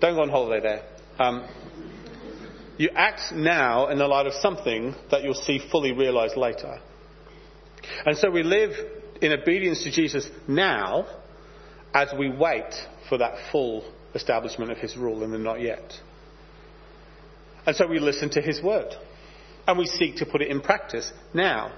Don't 0.00 0.14
go 0.14 0.22
on 0.22 0.28
holiday 0.28 0.60
there. 0.62 0.82
Um, 1.18 1.48
you 2.76 2.90
act 2.94 3.32
now 3.32 3.88
in 3.88 3.96
the 3.98 4.06
light 4.06 4.26
of 4.26 4.34
something 4.34 4.94
that 5.10 5.22
you'll 5.22 5.34
see 5.34 5.58
fully 5.70 5.92
realized 5.92 6.36
later. 6.36 6.78
And 8.04 8.18
so 8.18 8.30
we 8.30 8.42
live 8.42 8.72
in 9.22 9.32
obedience 9.32 9.82
to 9.84 9.90
Jesus 9.90 10.28
now 10.46 11.06
as 11.96 12.12
we 12.16 12.28
wait 12.28 12.74
for 13.08 13.16
that 13.16 13.38
full 13.50 13.82
establishment 14.14 14.70
of 14.70 14.76
his 14.76 14.98
rule 14.98 15.22
in 15.24 15.30
the 15.30 15.38
not 15.38 15.62
yet. 15.62 15.94
And 17.64 17.74
so 17.74 17.86
we 17.86 17.98
listen 17.98 18.28
to 18.30 18.42
his 18.42 18.62
word. 18.62 18.94
And 19.66 19.78
we 19.78 19.86
seek 19.86 20.16
to 20.16 20.26
put 20.26 20.42
it 20.42 20.48
in 20.48 20.60
practice 20.60 21.10
now. 21.32 21.72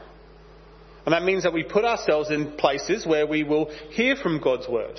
And 1.07 1.13
that 1.13 1.23
means 1.23 1.45
that 1.45 1.53
we 1.53 1.63
put 1.63 1.85
ourselves 1.85 2.31
in 2.31 2.53
places 2.57 3.07
where 3.07 3.29
we 3.29 3.45
will 3.45 3.71
hear 3.91 4.17
from 4.17 4.41
God's 4.43 4.69
word 4.69 4.99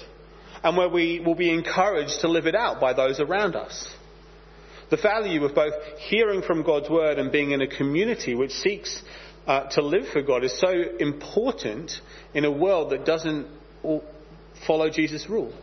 and 0.64 0.78
where 0.78 0.90
we 0.90 1.20
will 1.20 1.36
be 1.36 1.54
encouraged 1.54 2.22
to 2.22 2.30
live 2.30 2.48
it 2.48 2.56
out 2.56 2.80
by 2.80 2.94
those 2.94 3.20
around 3.20 3.58
us. 3.58 3.94
The 4.90 4.98
value 4.98 5.44
of 5.44 5.54
both 5.54 5.74
hearing 5.98 6.42
from 6.42 6.64
God's 6.64 6.90
word 6.90 7.20
and 7.20 7.30
being 7.30 7.52
in 7.52 7.62
a 7.62 7.68
community 7.68 8.36
which 8.36 8.52
seeks 8.52 9.04
uh, 9.46 9.70
to 9.72 9.82
live 9.82 10.08
for 10.14 10.22
God 10.22 10.46
is 10.46 10.58
so 10.58 10.72
important 11.00 11.92
in 12.34 12.46
a 12.46 12.52
world 12.52 12.92
that 12.92 13.06
doesn't 13.06 13.48
follow 14.66 14.89
Jesus' 14.89 15.30
rule. 15.30 15.54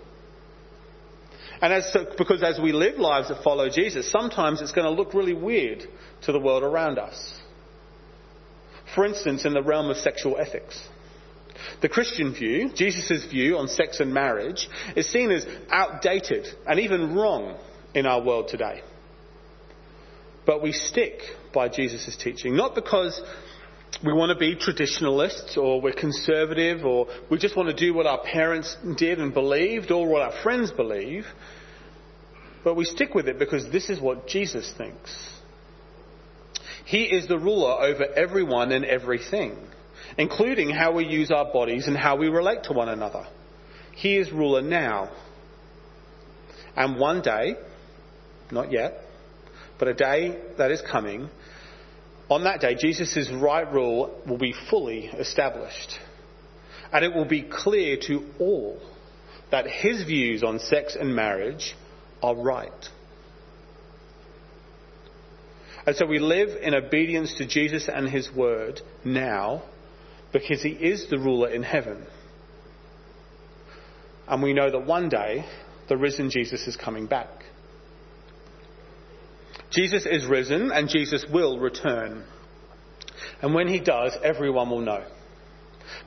And 1.60 1.72
as, 1.72 1.96
because 2.18 2.42
as 2.42 2.60
we 2.60 2.72
live 2.72 2.98
lives 2.98 3.28
that 3.28 3.42
follow 3.42 3.70
Jesus, 3.70 4.10
sometimes 4.10 4.60
it's 4.60 4.72
going 4.72 4.84
to 4.86 4.90
look 4.90 5.14
really 5.14 5.32
weird 5.32 5.84
to 6.22 6.32
the 6.32 6.40
world 6.40 6.62
around 6.62 6.98
us. 6.98 7.34
For 8.94 9.04
instance, 9.04 9.44
in 9.44 9.54
the 9.54 9.62
realm 9.62 9.90
of 9.90 9.96
sexual 9.96 10.38
ethics. 10.38 10.80
The 11.80 11.88
Christian 11.88 12.34
view, 12.34 12.70
Jesus' 12.74 13.24
view 13.24 13.56
on 13.56 13.68
sex 13.68 14.00
and 14.00 14.12
marriage, 14.12 14.68
is 14.94 15.10
seen 15.10 15.30
as 15.30 15.46
outdated 15.70 16.46
and 16.66 16.80
even 16.80 17.14
wrong 17.14 17.58
in 17.94 18.06
our 18.06 18.22
world 18.22 18.48
today. 18.48 18.82
But 20.44 20.62
we 20.62 20.72
stick 20.72 21.22
by 21.52 21.68
Jesus' 21.68 22.16
teaching, 22.16 22.54
not 22.54 22.74
because 22.74 23.20
we 24.04 24.12
want 24.12 24.30
to 24.30 24.36
be 24.36 24.54
traditionalists 24.54 25.56
or 25.56 25.80
we're 25.80 25.92
conservative 25.92 26.84
or 26.84 27.06
we 27.30 27.38
just 27.38 27.56
want 27.56 27.68
to 27.68 27.74
do 27.74 27.94
what 27.94 28.06
our 28.06 28.22
parents 28.22 28.76
did 28.96 29.18
and 29.18 29.32
believed 29.32 29.90
or 29.90 30.06
what 30.06 30.22
our 30.22 30.42
friends 30.42 30.70
believe. 30.70 31.24
But 32.62 32.74
we 32.74 32.84
stick 32.84 33.14
with 33.14 33.28
it 33.28 33.38
because 33.38 33.70
this 33.70 33.88
is 33.88 34.00
what 34.00 34.26
Jesus 34.26 34.72
thinks. 34.76 35.30
He 36.84 37.04
is 37.04 37.26
the 37.26 37.38
ruler 37.38 37.82
over 37.82 38.04
everyone 38.04 38.70
and 38.70 38.84
everything, 38.84 39.56
including 40.18 40.70
how 40.70 40.92
we 40.92 41.04
use 41.04 41.30
our 41.30 41.52
bodies 41.52 41.86
and 41.86 41.96
how 41.96 42.16
we 42.16 42.28
relate 42.28 42.64
to 42.64 42.72
one 42.72 42.88
another. 42.88 43.26
He 43.94 44.16
is 44.16 44.30
ruler 44.30 44.62
now. 44.62 45.10
And 46.76 46.98
one 46.98 47.22
day, 47.22 47.56
not 48.50 48.70
yet, 48.70 49.00
but 49.78 49.88
a 49.88 49.94
day 49.94 50.38
that 50.58 50.70
is 50.70 50.82
coming, 50.82 51.30
on 52.28 52.44
that 52.44 52.60
day, 52.60 52.74
Jesus' 52.74 53.30
right 53.30 53.70
rule 53.72 54.20
will 54.26 54.38
be 54.38 54.54
fully 54.68 55.06
established. 55.06 55.98
And 56.92 57.04
it 57.04 57.14
will 57.14 57.24
be 57.24 57.42
clear 57.42 57.96
to 58.08 58.24
all 58.38 58.80
that 59.50 59.66
his 59.66 60.02
views 60.04 60.42
on 60.42 60.58
sex 60.58 60.96
and 60.98 61.14
marriage 61.14 61.76
are 62.22 62.34
right. 62.34 62.72
And 65.86 65.94
so 65.94 66.04
we 66.04 66.18
live 66.18 66.48
in 66.60 66.74
obedience 66.74 67.34
to 67.34 67.46
Jesus 67.46 67.88
and 67.92 68.08
his 68.08 68.32
word 68.32 68.80
now 69.04 69.62
because 70.32 70.62
he 70.62 70.70
is 70.70 71.08
the 71.08 71.18
ruler 71.18 71.48
in 71.48 71.62
heaven. 71.62 72.04
And 74.26 74.42
we 74.42 74.52
know 74.52 74.68
that 74.68 74.84
one 74.84 75.08
day 75.08 75.44
the 75.88 75.96
risen 75.96 76.30
Jesus 76.30 76.66
is 76.66 76.76
coming 76.76 77.06
back. 77.06 77.28
Jesus 79.70 80.06
is 80.06 80.26
risen 80.26 80.70
and 80.70 80.88
Jesus 80.88 81.24
will 81.30 81.58
return. 81.58 82.24
And 83.42 83.54
when 83.54 83.68
he 83.68 83.80
does, 83.80 84.16
everyone 84.22 84.70
will 84.70 84.80
know. 84.80 85.04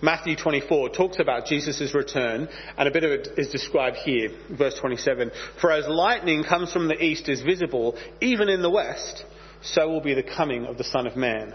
Matthew 0.01 0.35
24 0.35 0.89
talks 0.89 1.19
about 1.19 1.45
Jesus' 1.45 1.93
return, 1.93 2.47
and 2.77 2.87
a 2.87 2.91
bit 2.91 3.03
of 3.03 3.11
it 3.11 3.29
is 3.37 3.49
described 3.49 3.97
here, 3.97 4.29
verse 4.49 4.77
27. 4.79 5.31
For 5.59 5.71
as 5.71 5.87
lightning 5.87 6.43
comes 6.43 6.71
from 6.71 6.87
the 6.87 7.01
east 7.01 7.27
is 7.27 7.41
visible, 7.41 7.97
even 8.21 8.49
in 8.49 8.61
the 8.61 8.69
west, 8.69 9.25
so 9.61 9.89
will 9.89 10.01
be 10.01 10.13
the 10.13 10.23
coming 10.23 10.65
of 10.65 10.77
the 10.77 10.83
Son 10.83 11.05
of 11.05 11.15
Man. 11.15 11.53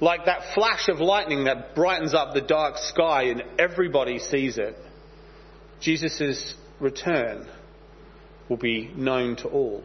Like 0.00 0.24
that 0.24 0.54
flash 0.54 0.88
of 0.88 0.98
lightning 0.98 1.44
that 1.44 1.76
brightens 1.76 2.14
up 2.14 2.34
the 2.34 2.40
dark 2.40 2.76
sky 2.78 3.24
and 3.24 3.42
everybody 3.58 4.18
sees 4.18 4.58
it, 4.58 4.76
Jesus' 5.80 6.54
return 6.80 7.46
will 8.48 8.56
be 8.56 8.90
known 8.96 9.36
to 9.36 9.48
all. 9.48 9.84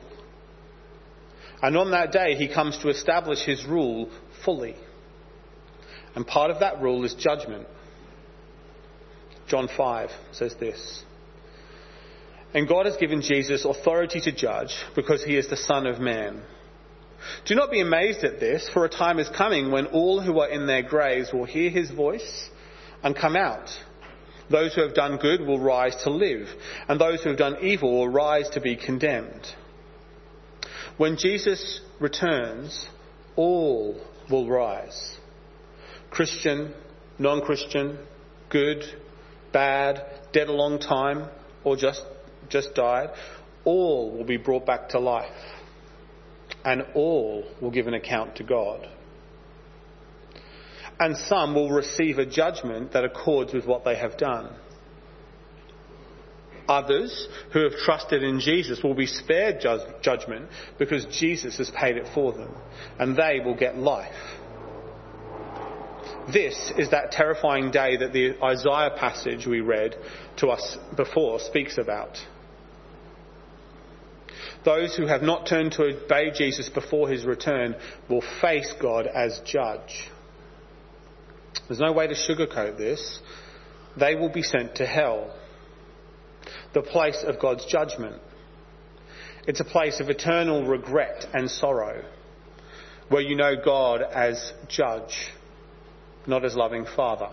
And 1.62 1.76
on 1.76 1.92
that 1.92 2.12
day, 2.12 2.36
he 2.36 2.48
comes 2.48 2.78
to 2.80 2.90
establish 2.90 3.40
his 3.40 3.66
rule 3.66 4.10
fully. 4.46 4.76
And 6.16 6.26
part 6.26 6.52
of 6.52 6.60
that 6.60 6.82
rule 6.82 7.04
is 7.06 7.14
judgment. 7.16 7.68
John 9.48 9.68
5 9.76 10.10
says 10.32 10.56
this. 10.60 11.04
And 12.54 12.68
God 12.68 12.86
has 12.86 12.98
given 12.98 13.22
Jesus 13.22 13.66
authority 13.66 14.22
to 14.22 14.32
judge 14.32 14.76
because 14.96 15.24
he 15.24 15.38
is 15.38 15.48
the 15.48 15.58
Son 15.58 15.86
of 15.86 16.00
Man. 16.00 16.42
Do 17.46 17.56
not 17.56 17.72
be 17.72 17.82
amazed 17.82 18.24
at 18.24 18.40
this, 18.40 18.70
for 18.72 18.86
a 18.86 18.90
time 18.90 19.20
is 19.20 19.30
coming 19.30 19.72
when 19.72 19.88
all 19.88 20.22
who 20.22 20.40
are 20.40 20.50
in 20.50 20.68
their 20.68 20.84
graves 20.84 21.34
will 21.34 21.46
hear 21.46 21.70
his 21.70 21.90
voice 21.92 22.50
and 23.04 23.16
come 23.16 23.36
out. 23.36 23.70
Those 24.50 24.74
who 24.74 24.82
have 24.82 24.94
done 24.94 25.18
good 25.18 25.42
will 25.42 25.60
rise 25.60 25.96
to 26.04 26.10
live, 26.10 26.48
and 26.88 27.02
those 27.02 27.22
who 27.22 27.30
have 27.30 27.38
done 27.38 27.58
evil 27.62 27.92
will 27.92 28.10
rise 28.10 28.50
to 28.50 28.62
be 28.62 28.76
condemned. 28.76 29.46
When 30.98 31.18
Jesus 31.18 31.82
returns, 32.00 32.88
all 33.36 34.02
will 34.30 34.48
rise. 34.50 35.18
Christian, 36.10 36.74
non-Christian, 37.20 38.00
good, 38.50 38.84
bad, 39.54 40.04
dead 40.34 40.48
a 40.48 40.54
long 40.54 40.80
time, 40.80 41.30
or 41.64 41.76
just, 41.76 42.04
just 42.50 42.74
died, 42.74 43.10
all 43.64 44.12
will 44.12 44.24
be 44.24 44.38
brought 44.38 44.66
back 44.66 44.90
to 44.90 45.00
life. 45.00 45.30
And 46.66 46.84
all 46.96 47.44
will 47.62 47.72
give 47.72 47.88
an 47.88 47.94
account 47.94 48.38
to 48.38 48.44
God. 48.44 48.88
And 51.00 51.16
some 51.16 51.54
will 51.54 51.70
receive 51.70 52.18
a 52.18 52.26
judgment 52.26 52.94
that 52.94 53.06
accords 53.06 53.54
with 53.54 53.68
what 53.68 53.86
they 53.86 53.96
have 53.96 54.18
done. 54.18 54.56
Others 56.68 57.28
who 57.54 57.64
have 57.64 57.78
trusted 57.78 58.24
in 58.24 58.40
Jesus 58.40 58.84
will 58.84 58.94
be 58.94 59.06
spared 59.06 59.66
judgment 60.02 60.50
because 60.78 61.06
Jesus 61.06 61.58
has 61.58 61.72
paid 61.72 61.98
it 61.98 62.08
for 62.14 62.34
them, 62.34 62.54
and 63.00 63.16
they 63.16 63.40
will 63.44 63.56
get 63.56 63.78
life. 63.78 64.14
This 66.32 66.74
is 66.78 66.90
that 66.92 67.12
terrifying 67.12 67.72
day 67.72 67.96
that 67.98 68.12
the 68.12 68.36
Isaiah 68.44 68.92
passage 68.98 69.48
we 69.48 69.62
read 69.62 69.96
to 70.38 70.48
us 70.50 70.78
before 70.98 71.40
speaks 71.40 71.78
about. 71.78 72.18
Those 74.66 74.94
who 74.98 75.08
have 75.08 75.22
not 75.22 75.48
turned 75.48 75.72
to 75.74 75.84
obey 75.84 76.32
Jesus 76.32 76.68
before 76.68 77.08
his 77.08 77.24
return 77.24 77.76
will 78.10 78.24
face 78.42 78.74
God 78.82 79.08
as 79.08 79.40
judge. 79.46 80.10
There's 81.70 81.80
no 81.80 81.94
way 81.94 82.08
to 82.08 82.14
sugarcoat 82.14 82.78
this. 82.78 83.22
They 83.98 84.16
will 84.16 84.30
be 84.30 84.44
sent 84.44 84.76
to 84.76 84.86
hell, 84.86 85.34
the 86.74 86.82
place 86.82 87.24
of 87.26 87.40
God's 87.40 87.66
judgment. 87.66 88.22
It's 89.48 89.60
a 89.60 89.66
place 89.66 90.00
of 90.00 90.10
eternal 90.10 90.66
regret 90.66 91.26
and 91.34 91.50
sorrow 91.50 92.04
where 93.10 93.22
you 93.22 93.36
know 93.36 93.56
God 93.64 94.02
as 94.02 94.52
judge, 94.68 95.32
not 96.26 96.44
as 96.44 96.56
loving 96.56 96.86
father. 96.96 97.30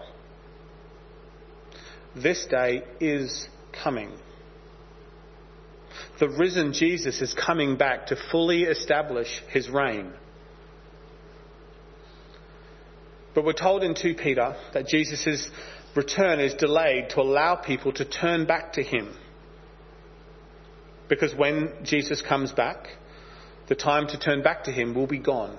This 2.14 2.46
day 2.46 2.84
is 3.00 3.48
coming. 3.82 4.12
The 6.20 6.28
risen 6.28 6.72
Jesus 6.72 7.20
is 7.20 7.34
coming 7.34 7.76
back 7.76 8.06
to 8.06 8.16
fully 8.30 8.62
establish 8.62 9.42
his 9.50 9.68
reign. 9.68 10.12
But 13.34 13.44
we're 13.44 13.52
told 13.52 13.82
in 13.82 13.96
2 13.96 14.14
Peter 14.14 14.56
that 14.74 14.86
Jesus' 14.86 15.50
return 15.96 16.38
is 16.38 16.54
delayed 16.54 17.10
to 17.10 17.20
allow 17.20 17.56
people 17.56 17.92
to 17.94 18.04
turn 18.04 18.46
back 18.46 18.74
to 18.74 18.82
him. 18.82 19.16
Because 21.08 21.34
when 21.34 21.72
Jesus 21.82 22.22
comes 22.22 22.52
back, 22.52 22.86
the 23.68 23.74
time 23.74 24.06
to 24.08 24.18
turn 24.18 24.42
back 24.42 24.64
to 24.64 24.72
him 24.72 24.94
will 24.94 25.06
be 25.06 25.18
gone. 25.18 25.56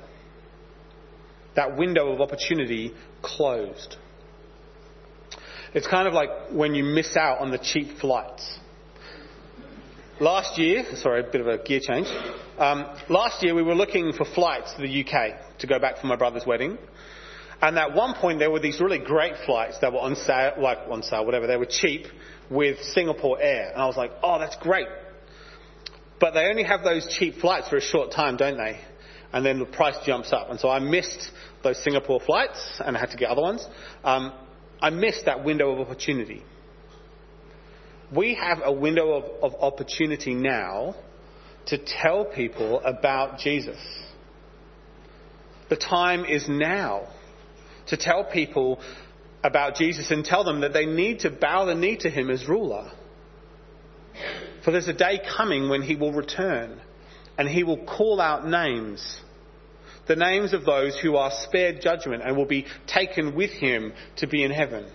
That 1.56 1.78
window 1.78 2.12
of 2.12 2.22
opportunity 2.22 2.94
closed. 3.22 3.96
It's 5.74 5.88
kind 5.88 6.08
of 6.08 6.14
like 6.14 6.30
when 6.52 6.76
you 6.76 6.84
miss 6.84 7.16
out 7.18 7.40
on 7.40 7.52
the 7.52 7.58
cheap 7.58 8.00
flights. 8.00 8.60
Last 10.20 10.58
year, 10.58 10.86
sorry, 10.96 11.22
a 11.22 11.24
bit 11.24 11.42
of 11.42 11.48
a 11.48 11.58
gear 11.58 11.82
change. 11.82 12.08
Um, 12.58 12.86
last 13.10 13.44
year 13.44 13.54
we 13.54 13.62
were 13.62 13.76
looking 13.76 14.14
for 14.14 14.24
flights 14.24 14.74
to 14.74 14.82
the 14.82 15.04
UK 15.04 15.60
to 15.60 15.68
go 15.68 15.78
back 15.78 15.98
for 15.98 16.08
my 16.08 16.16
brother's 16.16 16.46
wedding. 16.46 16.78
And 17.62 17.78
at 17.78 17.94
one 17.94 18.14
point 18.14 18.40
there 18.40 18.52
were 18.52 18.60
these 18.60 18.80
really 18.80 19.00
great 19.00 19.34
flights 19.46 19.80
that 19.80 19.92
were 19.92 20.00
on 20.00 20.16
sale, 20.16 20.54
like 20.58 20.80
on 20.90 21.04
sale, 21.04 21.26
whatever, 21.26 21.48
they 21.48 21.58
were 21.58 21.66
cheap 21.66 22.06
with 22.50 22.82
Singapore 22.82 23.42
Air. 23.42 23.72
And 23.72 23.82
I 23.82 23.86
was 23.86 23.98
like, 23.98 24.12
oh, 24.24 24.40
that's 24.40 24.56
great. 24.58 24.88
But 26.20 26.34
they 26.34 26.48
only 26.48 26.64
have 26.64 26.84
those 26.84 27.08
cheap 27.08 27.36
flights 27.36 27.70
for 27.70 27.78
a 27.78 27.82
short 27.82 28.12
time, 28.12 28.38
don't 28.38 28.58
they? 28.58 28.80
And 29.34 29.46
then 29.46 29.60
the 29.60 29.66
price 29.66 29.98
jumps 30.06 30.32
up. 30.32 30.50
And 30.50 30.60
so 30.60 30.70
I 30.70 30.80
missed 30.80 31.32
those 31.64 31.82
Singapore 31.84 32.20
flights 32.20 32.80
and 32.80 32.96
I 32.96 33.00
had 33.00 33.12
to 33.12 33.18
get 33.18 33.30
other 33.30 33.42
ones. 33.42 33.68
Um, 34.04 34.34
I 34.82 34.92
missed 34.92 35.26
that 35.26 35.44
window 35.44 35.72
of 35.72 35.80
opportunity. 35.80 36.44
We 38.16 38.36
have 38.36 38.60
a 38.64 38.72
window 38.72 39.14
of, 39.14 39.44
of 39.44 39.62
opportunity 39.62 40.34
now 40.34 40.96
to 41.68 41.78
tell 41.78 42.26
people 42.26 42.80
about 42.82 43.40
Jesus. 43.40 43.80
The 45.70 45.76
time 45.76 46.24
is 46.26 46.48
now 46.48 47.08
to 47.88 47.98
tell 47.98 48.24
people 48.24 48.80
about 49.44 49.76
Jesus 49.76 50.12
and 50.12 50.24
tell 50.24 50.44
them 50.44 50.62
that 50.62 50.74
they 50.74 50.86
need 50.86 51.22
to 51.22 51.30
bow 51.30 51.66
the 51.66 51.76
knee 51.76 51.98
to 51.98 52.10
him 52.10 52.30
as 52.30 52.48
ruler. 52.48 52.92
For 54.66 54.72
there's 54.72 54.88
a 54.88 54.94
day 54.94 55.22
coming 55.38 55.70
when 55.70 55.84
he 55.84 55.96
will 55.96 56.12
return 56.12 56.82
and 57.38 57.48
he 57.48 57.64
will 57.64 57.86
call 57.86 58.20
out 58.20 58.48
names. 58.48 59.22
The 60.08 60.16
names 60.16 60.54
of 60.54 60.66
those 60.66 60.98
who 61.00 61.18
are 61.18 61.30
spared 61.32 61.82
judgment 61.82 62.24
and 62.26 62.36
will 62.36 62.48
be 62.48 62.66
taken 62.88 63.36
with 63.36 63.52
him 63.52 63.94
to 64.18 64.28
be 64.28 64.44
in 64.44 64.50
heaven. 64.50 64.88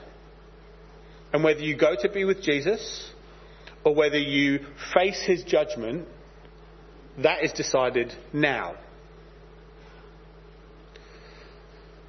And 1.33 1.45
whether 1.45 1.61
you 1.61 1.77
go 1.77 1.95
to 2.01 2.09
be 2.09 2.25
with 2.25 2.43
Jesus 2.43 3.13
or 3.85 3.95
whether 3.95 4.19
you 4.19 4.67
face 4.93 5.23
his 5.25 5.45
judgment, 5.45 6.09
that 7.19 7.45
is 7.45 7.53
decided 7.53 8.13
now. 8.33 8.75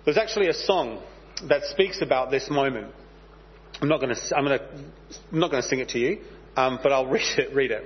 There's 0.03 0.17
actually 0.17 0.47
a 0.47 0.53
song 0.55 1.03
that 1.47 1.65
speaks 1.65 2.01
about 2.01 2.31
this 2.31 2.49
moment. 2.49 2.91
I'm 3.79 3.87
not 3.87 4.01
going 4.01 4.15
to, 4.15 4.35
I'm 4.35 4.45
going 4.45 4.57
to, 4.59 5.37
not 5.37 5.51
going 5.51 5.61
to 5.61 5.69
sing 5.69 5.79
it 5.79 5.89
to 5.89 5.99
you 5.99 6.21
um, 6.55 6.79
but 6.81 6.91
I'll 6.91 7.07
read 7.07 7.37
it, 7.37 7.53
read 7.53 7.71
it. 7.71 7.83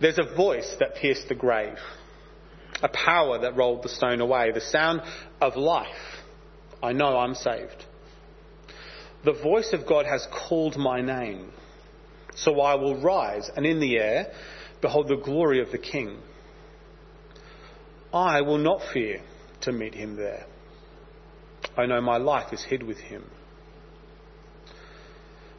There's 0.00 0.18
a 0.18 0.34
voice 0.34 0.76
that 0.80 0.96
pierced 0.96 1.28
the 1.28 1.34
grave, 1.34 1.76
a 2.82 2.88
power 2.88 3.38
that 3.40 3.56
rolled 3.56 3.82
the 3.82 3.88
stone 3.88 4.20
away, 4.20 4.50
the 4.52 4.60
sound 4.60 5.02
of 5.40 5.56
life. 5.56 5.88
I 6.82 6.92
know 6.92 7.18
I'm 7.18 7.34
saved. 7.34 7.84
The 9.24 9.34
voice 9.34 9.74
of 9.74 9.86
God 9.86 10.06
has 10.06 10.26
called 10.48 10.76
my 10.76 11.02
name. 11.02 11.52
So 12.34 12.60
I 12.60 12.76
will 12.76 13.02
rise, 13.02 13.50
and 13.54 13.66
in 13.66 13.80
the 13.80 13.98
air, 13.98 14.32
behold 14.80 15.08
the 15.08 15.16
glory 15.16 15.60
of 15.60 15.70
the 15.70 15.78
King. 15.78 16.18
I 18.12 18.40
will 18.40 18.58
not 18.58 18.80
fear 18.92 19.20
to 19.62 19.72
meet 19.72 19.94
him 19.94 20.16
there. 20.16 20.46
I 21.76 21.86
know 21.86 22.00
my 22.00 22.16
life 22.16 22.52
is 22.52 22.62
hid 22.62 22.82
with 22.82 22.98
him. 22.98 23.24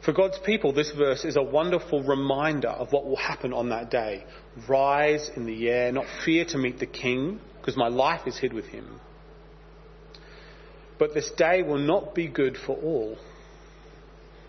For 0.04 0.12
God's 0.12 0.38
people, 0.44 0.72
this 0.72 0.90
verse 0.90 1.24
is 1.24 1.36
a 1.36 1.42
wonderful 1.42 2.02
reminder 2.02 2.70
of 2.70 2.92
what 2.92 3.06
will 3.06 3.16
happen 3.16 3.52
on 3.52 3.68
that 3.68 3.90
day. 3.90 4.24
Rise 4.68 5.30
in 5.36 5.46
the 5.46 5.68
air, 5.68 5.92
not 5.92 6.06
fear 6.24 6.44
to 6.46 6.58
meet 6.58 6.80
the 6.80 6.86
King, 6.86 7.38
because 7.60 7.76
my 7.76 7.86
life 7.86 8.26
is 8.26 8.36
hid 8.36 8.52
with 8.52 8.66
him. 8.66 9.00
But 10.98 11.14
this 11.14 11.30
day 11.36 11.62
will 11.62 11.78
not 11.78 12.16
be 12.16 12.26
good 12.26 12.56
for 12.56 12.76
all. 12.76 13.16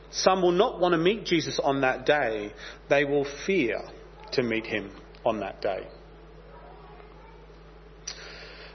Some 0.09 0.41
will 0.41 0.51
not 0.51 0.79
want 0.79 0.93
to 0.93 0.97
meet 0.97 1.25
Jesus 1.25 1.59
on 1.63 1.81
that 1.81 2.05
day. 2.05 2.51
They 2.89 3.05
will 3.05 3.25
fear 3.45 3.79
to 4.33 4.43
meet 4.43 4.65
him 4.65 4.91
on 5.23 5.39
that 5.41 5.61
day. 5.61 5.87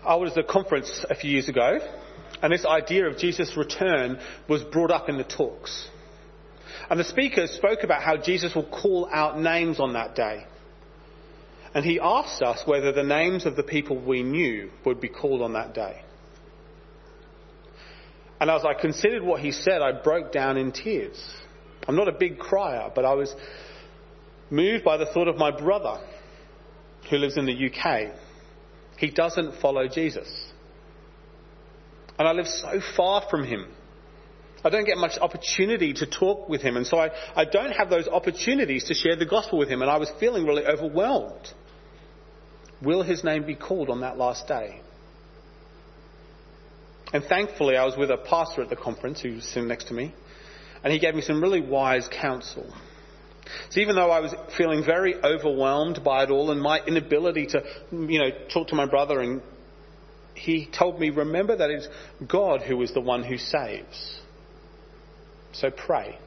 I 0.05 0.15
was 0.15 0.33
at 0.33 0.39
a 0.39 0.45
conference 0.45 1.05
a 1.11 1.17
few 1.17 1.31
years 1.31 1.49
ago, 1.49 1.81
and 2.41 2.53
this 2.53 2.65
idea 2.65 3.07
of 3.07 3.19
Jesus' 3.19 3.57
return 3.57 4.21
was 4.49 4.63
brought 4.63 4.93
up 4.93 5.09
in 5.09 5.19
the 5.19 5.25
talks. 5.25 5.89
And 6.91 6.99
the 6.99 7.05
speaker 7.05 7.47
spoke 7.47 7.81
about 7.83 8.03
how 8.03 8.17
Jesus 8.17 8.55
will 8.55 8.69
call 8.69 9.09
out 9.13 9.39
names 9.39 9.79
on 9.79 9.93
that 9.93 10.15
day. 10.15 10.47
And 11.75 11.85
he 11.85 12.01
asked 12.01 12.43
us 12.43 12.63
whether 12.65 12.93
the 12.93 13.03
names 13.03 13.45
of 13.45 13.57
the 13.57 13.63
people 13.63 13.99
we 13.99 14.23
knew 14.23 14.71
would 14.87 15.01
be 15.01 15.09
called 15.09 15.43
on 15.43 15.53
that 15.53 15.75
day. 15.75 16.03
And 18.41 18.51
as 18.51 18.65
I 18.65 18.73
considered 18.75 19.23
what 19.23 19.41
he 19.41 19.53
said, 19.53 19.83
I 19.83 19.93
broke 19.93 20.33
down 20.33 20.57
in 20.57 20.73
tears. 20.73 21.19
I'm 21.87 21.97
not 21.97 22.09
a 22.09 22.13
big 22.13 22.39
crier, 22.39 22.91
but 22.95 23.05
I 23.05 23.15
was 23.15 23.35
moved 24.51 24.85
by 24.85 24.97
the 24.97 25.07
thought 25.07 25.29
of 25.29 25.37
my 25.37 25.51
brother 25.51 25.99
who 27.11 27.17
lives 27.17 27.37
in 27.37 27.47
the 27.47 27.71
UK. 27.71 28.13
He 28.97 29.11
doesn't 29.11 29.61
follow 29.61 29.89
Jesus. 29.89 30.29
And 32.19 32.27
I 32.27 32.33
live 32.33 32.47
so 32.47 32.81
far 32.97 33.25
from 33.31 33.45
him. 33.45 33.67
I 34.65 34.71
don't 34.71 34.85
get 34.85 34.99
much 34.99 35.19
opportunity 35.19 35.93
to 35.95 36.07
talk 36.07 36.49
with 36.49 36.63
him, 36.63 36.77
and 36.77 36.87
so 36.87 36.99
I, 36.99 37.11
I 37.37 37.45
don't 37.45 37.73
have 37.73 37.91
those 37.91 38.09
opportunities 38.09 38.85
to 38.85 38.95
share 38.95 39.17
the 39.17 39.27
gospel 39.27 39.59
with 39.59 39.69
him, 39.69 39.83
and 39.83 39.91
I 39.91 39.99
was 39.99 40.11
feeling 40.19 40.47
really 40.47 40.65
overwhelmed. 40.65 41.49
Will 42.83 43.03
his 43.03 43.23
name 43.23 43.47
be 43.47 43.55
called 43.55 43.89
on 43.89 44.01
that 44.01 44.19
last 44.19 44.49
day? 44.49 44.81
And 47.13 47.25
thankfully, 47.25 47.77
I 47.77 47.85
was 47.85 47.97
with 47.97 48.11
a 48.11 48.19
pastor 48.19 48.63
at 48.63 48.69
the 48.69 48.77
conference 48.77 49.21
who 49.21 49.37
was 49.37 49.45
sitting 49.45 49.69
next 49.69 49.89
to 49.89 49.95
me, 49.95 50.13
and 50.83 50.93
he 50.93 50.99
gave 50.99 51.15
me 51.15 51.23
some 51.23 51.41
really 51.41 51.61
wise 51.61 52.09
counsel. 52.09 52.67
So 53.71 53.81
even 53.81 53.97
though 53.97 54.11
I 54.11 54.21
was 54.21 54.35
feeling 54.57 54.85
very 54.85 55.15
overwhelmed 55.15 56.05
by 56.05 56.25
it 56.25 56.31
all 56.31 56.51
and 56.51 56.61
my 56.61 56.81
inability 56.85 57.47
to, 57.47 57.63
you 57.93 58.19
know, 58.19 58.31
talk 58.53 58.69
to 58.69 58.75
my 58.75 58.87
brother, 58.87 59.21
and 59.21 59.41
he 60.35 60.69
told 60.71 61.01
me, 61.01 61.11
remember 61.11 61.57
that 61.57 61.71
it's 61.71 61.89
God 62.27 62.63
who 62.63 62.83
is 62.83 62.93
the 62.93 63.01
one 63.01 63.23
who 63.23 63.39
saves. 63.39 64.21
So 65.53 65.71
pray. 65.71 66.19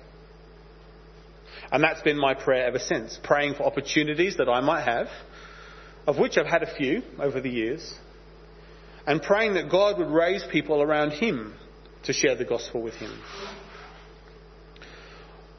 And 1.71 1.84
that's 1.84 2.01
been 2.01 2.17
my 2.17 2.34
prayer 2.34 2.65
ever 2.65 2.79
since, 2.79 3.17
praying 3.23 3.55
for 3.55 3.63
opportunities 3.63 4.38
that 4.38 4.49
I 4.49 4.60
might 4.60 4.84
have, 4.84 5.07
of 6.05 6.17
which 6.17 6.38
I've 6.38 6.45
had 6.45 6.63
a 6.63 6.75
few 6.75 7.01
over 7.19 7.39
the 7.39 7.49
years, 7.49 7.93
and 9.07 9.21
praying 9.21 9.53
that 9.53 9.69
God 9.71 9.97
would 9.97 10.10
raise 10.10 10.43
people 10.51 10.81
around 10.81 11.12
Him 11.12 11.53
to 12.03 12.13
share 12.13 12.36
the 12.36 12.45
gospel 12.45 12.81
with 12.81 12.95
Him. 12.95 13.12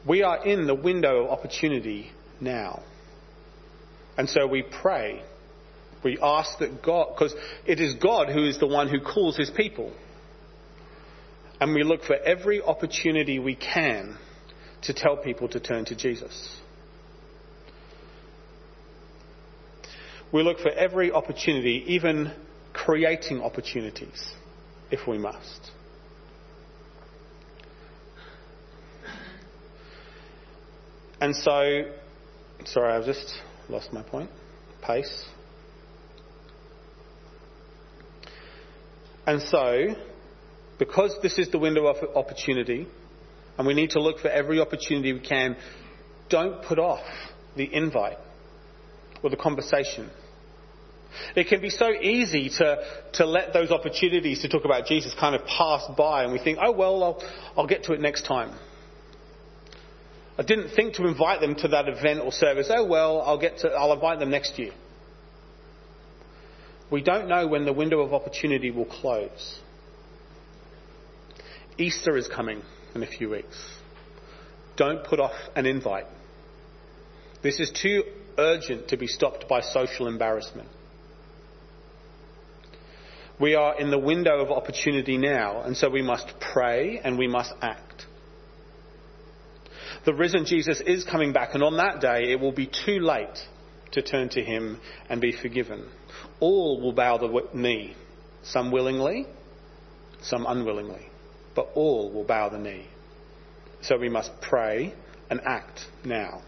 We 0.05 0.21
are 0.21 0.45
in 0.45 0.67
the 0.67 0.75
window 0.75 1.25
of 1.25 1.31
opportunity 1.31 2.11
now. 2.41 2.83
And 4.17 4.29
so 4.29 4.45
we 4.45 4.61
pray. 4.63 5.23
We 6.03 6.19
ask 6.21 6.59
that 6.59 6.83
God, 6.83 7.13
because 7.15 7.33
it 7.65 7.79
is 7.79 7.95
God 7.95 8.29
who 8.29 8.45
is 8.45 8.59
the 8.59 8.67
one 8.67 8.89
who 8.89 8.99
calls 8.99 9.37
His 9.37 9.49
people 9.49 9.93
and 11.63 11.73
we 11.73 11.81
look 11.81 12.03
for 12.03 12.15
every 12.15 12.61
opportunity 12.61 13.39
we 13.39 13.55
can 13.55 14.17
to 14.81 14.93
tell 14.93 15.15
people 15.15 15.47
to 15.47 15.61
turn 15.61 15.85
to 15.85 15.95
Jesus. 15.95 16.59
We 20.33 20.43
look 20.43 20.59
for 20.59 20.71
every 20.71 21.09
opportunity, 21.09 21.85
even 21.87 22.33
creating 22.73 23.41
opportunities, 23.41 24.33
if 24.91 25.07
we 25.07 25.17
must. 25.17 25.71
And 31.21 31.33
so, 31.33 31.93
sorry, 32.65 32.91
I've 32.91 33.05
just 33.05 33.35
lost 33.69 33.93
my 33.93 34.03
point. 34.03 34.29
Pace. 34.81 35.23
And 39.25 39.41
so, 39.43 39.95
because 40.79 41.15
this 41.21 41.37
is 41.37 41.49
the 41.49 41.59
window 41.59 41.87
of 41.87 41.97
opportunity, 42.15 42.87
and 43.57 43.67
we 43.67 43.73
need 43.73 43.91
to 43.91 44.01
look 44.01 44.19
for 44.19 44.29
every 44.29 44.59
opportunity 44.59 45.13
we 45.13 45.19
can, 45.19 45.55
don't 46.29 46.63
put 46.63 46.79
off 46.79 47.05
the 47.55 47.71
invite 47.71 48.17
or 49.21 49.29
the 49.29 49.37
conversation. 49.37 50.09
It 51.35 51.47
can 51.47 51.61
be 51.61 51.69
so 51.69 51.91
easy 51.91 52.49
to, 52.57 52.83
to 53.13 53.25
let 53.25 53.53
those 53.53 53.71
opportunities 53.71 54.41
to 54.41 54.49
talk 54.49 54.65
about 54.65 54.87
Jesus 54.87 55.13
kind 55.19 55.35
of 55.35 55.45
pass 55.45 55.83
by 55.95 56.23
and 56.23 56.33
we 56.33 56.39
think, 56.39 56.57
oh, 56.61 56.71
well, 56.71 57.03
I'll, 57.03 57.23
I'll 57.55 57.67
get 57.67 57.83
to 57.83 57.93
it 57.93 58.01
next 58.01 58.25
time. 58.25 58.57
I 60.37 60.41
didn't 60.41 60.69
think 60.75 60.95
to 60.95 61.05
invite 61.05 61.41
them 61.41 61.53
to 61.55 61.67
that 61.69 61.87
event 61.87 62.21
or 62.21 62.31
service. 62.31 62.67
Oh, 62.71 62.85
well, 62.85 63.21
I'll, 63.21 63.37
get 63.37 63.59
to, 63.59 63.69
I'll 63.69 63.93
invite 63.93 64.19
them 64.19 64.31
next 64.31 64.57
year. 64.57 64.71
We 66.89 67.03
don't 67.03 67.27
know 67.27 67.47
when 67.47 67.65
the 67.65 67.73
window 67.73 68.01
of 68.01 68.13
opportunity 68.13 68.71
will 68.71 68.85
close. 68.85 69.59
Easter 71.77 72.17
is 72.17 72.27
coming 72.27 72.61
in 72.95 73.03
a 73.03 73.07
few 73.07 73.29
weeks. 73.29 73.57
Don't 74.75 75.03
put 75.03 75.19
off 75.19 75.33
an 75.55 75.65
invite. 75.65 76.05
This 77.41 77.59
is 77.59 77.71
too 77.71 78.03
urgent 78.37 78.89
to 78.89 78.97
be 78.97 79.07
stopped 79.07 79.47
by 79.47 79.61
social 79.61 80.07
embarrassment. 80.07 80.69
We 83.39 83.55
are 83.55 83.79
in 83.79 83.91
the 83.91 83.99
window 83.99 84.41
of 84.41 84.51
opportunity 84.51 85.17
now, 85.17 85.61
and 85.61 85.75
so 85.75 85.89
we 85.89 86.01
must 86.01 86.33
pray 86.39 86.99
and 87.03 87.17
we 87.17 87.27
must 87.27 87.51
act. 87.61 88.05
The 90.05 90.13
risen 90.13 90.45
Jesus 90.45 90.81
is 90.81 91.03
coming 91.03 91.33
back, 91.33 91.53
and 91.53 91.63
on 91.63 91.77
that 91.77 91.99
day 91.99 92.31
it 92.31 92.39
will 92.39 92.51
be 92.51 92.67
too 92.67 92.99
late 92.99 93.39
to 93.91 94.01
turn 94.01 94.29
to 94.29 94.41
him 94.43 94.79
and 95.09 95.21
be 95.21 95.31
forgiven. 95.31 95.87
All 96.39 96.81
will 96.81 96.93
bow 96.93 97.17
the 97.17 97.47
knee, 97.53 97.95
some 98.43 98.71
willingly, 98.71 99.27
some 100.21 100.45
unwillingly, 100.47 101.07
but 101.55 101.69
all 101.75 102.11
will 102.11 102.23
bow 102.23 102.49
the 102.49 102.57
knee. 102.57 102.87
So 103.81 103.97
we 103.97 104.09
must 104.09 104.31
pray 104.41 104.93
and 105.29 105.41
act 105.45 105.81
now. 106.05 106.41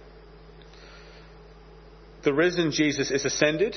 The 2.24 2.34
risen 2.34 2.72
Jesus 2.72 3.12
is 3.12 3.26
ascended. 3.26 3.76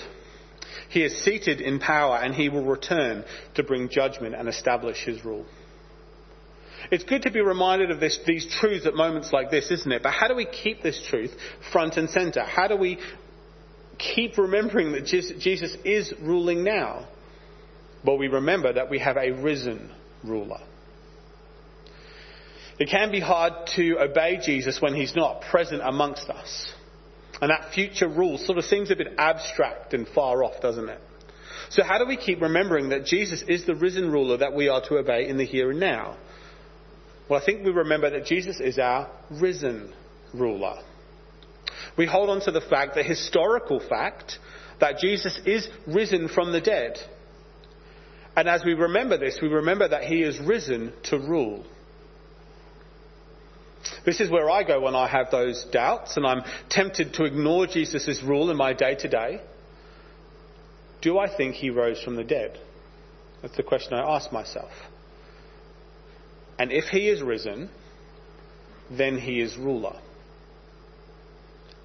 He 0.89 1.03
is 1.03 1.23
seated 1.23 1.61
in 1.61 1.81
power 1.81 2.17
and 2.17 2.35
he 2.35 2.49
will 2.49 2.65
return 2.65 3.25
to 3.55 3.63
bring 3.63 3.89
judgment 3.91 4.35
and 4.35 4.49
establish 4.49 5.05
his 5.05 5.25
rule. 5.25 5.45
It's 6.91 7.05
good 7.05 7.23
to 7.23 7.31
be 7.31 7.41
reminded 7.41 7.91
of 7.91 8.01
this, 8.01 8.19
these 8.27 8.47
truths 8.61 8.87
at 8.87 8.95
moments 8.95 9.33
like 9.33 9.51
this, 9.51 9.71
isn't 9.71 9.93
it? 9.93 10.03
But 10.03 10.13
how 10.13 10.29
do 10.29 10.35
we 10.35 10.47
keep 10.47 10.83
this 10.83 11.03
truth 11.11 11.37
front 11.73 11.97
and 11.97 12.09
center? 12.09 12.43
How 12.43 12.69
do 12.69 12.77
we 12.77 12.99
keep 13.99 14.39
remembering 14.39 14.93
that 14.93 15.05
Jesus 15.05 15.77
is 15.85 16.15
ruling 16.21 16.65
now? 16.65 17.09
Well, 18.05 18.17
we 18.17 18.29
remember 18.29 18.73
that 18.73 18.89
we 18.89 19.01
have 19.01 19.17
a 19.17 19.33
risen 19.33 19.91
ruler. 20.25 20.61
It 22.79 22.89
can 22.89 23.11
be 23.11 23.21
hard 23.21 23.53
to 23.77 23.99
obey 23.99 24.39
Jesus 24.43 24.81
when 24.81 24.95
he's 24.95 25.17
not 25.17 25.43
present 25.43 25.83
amongst 25.83 26.29
us. 26.31 26.73
And 27.41 27.51
that 27.51 27.73
future 27.73 28.09
rule 28.09 28.39
sort 28.39 28.59
of 28.59 28.65
seems 28.65 28.91
a 28.91 28.97
bit 28.97 29.15
abstract 29.19 29.95
and 29.95 30.07
far 30.09 30.43
off, 30.45 30.61
doesn't 30.61 30.89
it? 30.89 31.01
So 31.71 31.83
how 31.83 31.99
do 31.99 32.07
we 32.07 32.17
keep 32.17 32.41
remembering 32.41 32.91
that 32.91 33.05
Jesus 33.05 33.45
is 33.47 33.67
the 33.67 33.75
risen 33.75 34.11
ruler 34.11 34.39
that 34.39 34.55
we 34.55 34.69
are 34.69 34.81
to 34.89 34.97
obey 34.97 35.29
in 35.29 35.37
the 35.37 35.45
here 35.45 35.71
and 35.71 35.81
now? 35.81 36.17
Well, 37.29 37.41
I 37.41 37.45
think 37.45 37.65
we 37.65 37.71
remember 37.71 38.11
that 38.11 38.25
Jesus 38.25 38.59
is 38.59 38.79
our 38.79 39.11
risen 39.31 39.93
ruler. 40.33 40.79
We 41.97 42.07
hold 42.07 42.31
on 42.31 42.41
to 42.43 42.51
the 42.51 42.61
fact, 42.61 42.95
the 42.95 43.03
historical 43.03 43.81
fact, 43.81 44.39
that 44.81 44.99
Jesus 44.99 45.39
is 45.45 45.69
risen 45.87 46.29
from 46.29 46.53
the 46.53 46.61
dead. 46.61 46.99
And 48.37 48.49
as 48.49 48.65
we 48.65 48.75
remember 48.75 49.19
this, 49.19 49.39
we 49.43 49.49
remember 49.49 49.89
that 49.89 50.05
he 50.05 50.23
is 50.23 50.39
risen 50.39 50.93
to 51.05 51.19
rule. 51.19 51.67
This 54.05 54.21
is 54.21 54.31
where 54.31 54.51
I 54.51 54.63
go 54.65 54.81
when 54.81 54.95
I 54.95 55.09
have 55.09 55.31
those 55.31 55.67
doubts 55.73 56.17
and 56.17 56.27
I'm 56.27 56.43
tempted 56.69 57.15
to 57.15 57.25
ignore 57.25 57.67
Jesus' 57.67 58.23
rule 58.23 58.51
in 58.51 58.57
my 58.57 58.73
day 58.73 58.95
to 58.97 59.09
day. 59.09 59.41
Do 61.01 61.19
I 61.19 61.35
think 61.35 61.55
he 61.55 61.71
rose 61.71 62.01
from 62.03 62.17
the 62.17 62.25
dead? 62.25 62.59
That's 63.43 63.57
the 63.57 63.63
question 63.63 63.95
I 63.95 64.17
ask 64.17 64.33
myself. 64.33 64.73
And 66.59 66.73
if 66.73 66.85
he 66.87 67.09
is 67.09 67.23
risen, 67.23 67.71
then 68.91 69.19
he 69.19 69.41
is 69.41 69.57
ruler. 69.57 69.97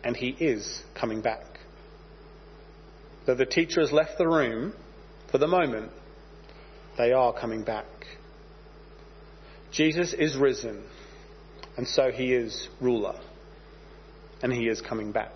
And 0.03 0.17
he 0.17 0.29
is 0.29 0.81
coming 0.99 1.21
back. 1.21 1.45
Though 3.25 3.35
the 3.35 3.45
teacher 3.45 3.81
has 3.81 3.91
left 3.91 4.17
the 4.17 4.27
room 4.27 4.73
for 5.31 5.37
the 5.37 5.47
moment, 5.47 5.91
they 6.97 7.11
are 7.11 7.33
coming 7.33 7.63
back. 7.63 7.85
Jesus 9.71 10.13
is 10.13 10.35
risen, 10.35 10.83
and 11.77 11.87
so 11.87 12.11
he 12.11 12.33
is 12.33 12.69
ruler, 12.79 13.19
and 14.41 14.51
he 14.53 14.67
is 14.67 14.81
coming 14.81 15.11
back. 15.11 15.31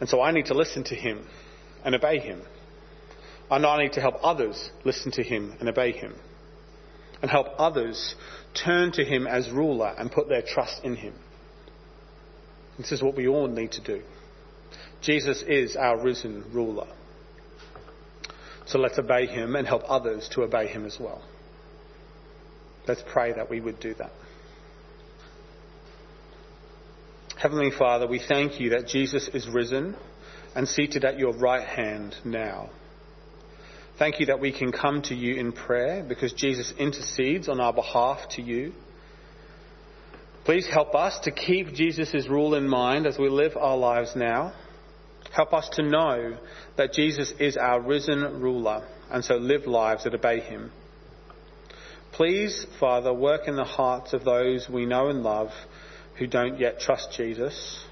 And 0.00 0.08
so 0.08 0.20
I 0.20 0.32
need 0.32 0.46
to 0.46 0.54
listen 0.54 0.84
to 0.84 0.94
him 0.94 1.26
and 1.84 1.94
obey 1.94 2.18
him. 2.18 2.42
And 3.50 3.64
I 3.64 3.82
need 3.82 3.92
to 3.92 4.00
help 4.00 4.16
others 4.22 4.70
listen 4.84 5.12
to 5.12 5.22
him 5.22 5.54
and 5.60 5.68
obey 5.68 5.92
him 5.92 6.14
and 7.24 7.30
help 7.30 7.46
others 7.56 8.16
turn 8.52 8.92
to 8.92 9.02
Him 9.02 9.26
as 9.26 9.48
ruler 9.50 9.94
and 9.96 10.12
put 10.12 10.28
their 10.28 10.42
trust 10.42 10.84
in 10.84 10.94
Him. 10.94 11.14
This 12.78 12.92
is 12.92 13.02
what 13.02 13.16
we 13.16 13.26
all 13.26 13.48
need 13.48 13.72
to 13.72 13.80
do. 13.80 14.02
Jesus 15.00 15.42
is 15.42 15.74
our 15.74 15.98
risen 15.98 16.44
ruler. 16.52 16.86
So 18.66 18.78
let's 18.78 18.98
obey 18.98 19.26
Him 19.26 19.56
and 19.56 19.66
help 19.66 19.84
others 19.86 20.28
to 20.32 20.42
obey 20.42 20.66
Him 20.66 20.84
as 20.84 20.98
well. 21.00 21.22
Let's 22.86 23.02
pray 23.12 23.32
that 23.32 23.48
we 23.48 23.60
would 23.60 23.80
do 23.80 23.94
that. 23.94 24.12
Heavenly 27.36 27.70
Father, 27.70 28.06
we 28.06 28.20
thank 28.20 28.60
you 28.60 28.70
that 28.70 28.86
Jesus 28.86 29.28
is 29.28 29.48
risen 29.48 29.96
and 30.54 30.68
seated 30.68 31.04
at 31.04 31.18
your 31.18 31.36
right 31.36 31.66
hand 31.66 32.14
now. 32.24 32.70
Thank 33.98 34.18
you 34.18 34.26
that 34.26 34.40
we 34.40 34.52
can 34.52 34.72
come 34.72 35.02
to 35.02 35.14
you 35.14 35.36
in 35.36 35.52
prayer 35.52 36.04
because 36.06 36.32
Jesus 36.32 36.72
intercedes 36.78 37.48
on 37.48 37.60
our 37.60 37.72
behalf 37.72 38.28
to 38.30 38.42
you. 38.42 38.72
Please 40.44 40.66
help 40.66 40.94
us 40.94 41.18
to 41.20 41.30
keep 41.30 41.72
Jesus' 41.72 42.28
rule 42.28 42.54
in 42.54 42.68
mind 42.68 43.06
as 43.06 43.18
we 43.18 43.28
live 43.28 43.56
our 43.56 43.76
lives 43.76 44.14
now. 44.14 44.52
Help 45.32 45.52
us 45.52 45.68
to 45.70 45.82
know 45.82 46.36
that 46.76 46.92
Jesus 46.92 47.32
is 47.40 47.56
our 47.56 47.80
risen 47.80 48.40
ruler 48.40 48.86
and 49.10 49.24
so 49.24 49.36
live 49.36 49.66
lives 49.66 50.04
that 50.04 50.14
obey 50.14 50.40
him. 50.40 50.70
Please, 52.14 52.66
Father, 52.78 53.12
work 53.12 53.48
in 53.48 53.56
the 53.56 53.64
hearts 53.64 54.12
of 54.12 54.24
those 54.24 54.68
we 54.68 54.86
know 54.86 55.08
and 55.08 55.22
love 55.22 55.50
who 56.18 56.26
don't 56.26 56.58
yet 56.58 56.80
trust 56.80 57.12
Jesus. 57.12 57.84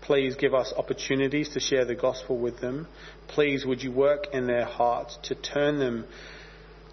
Please 0.00 0.36
give 0.36 0.54
us 0.54 0.72
opportunities 0.76 1.50
to 1.50 1.60
share 1.60 1.84
the 1.84 1.94
gospel 1.94 2.38
with 2.38 2.60
them. 2.60 2.86
Please, 3.28 3.64
would 3.64 3.82
you 3.82 3.92
work 3.92 4.26
in 4.32 4.46
their 4.46 4.64
hearts 4.64 5.18
to 5.24 5.34
turn 5.34 5.78
them 5.78 6.06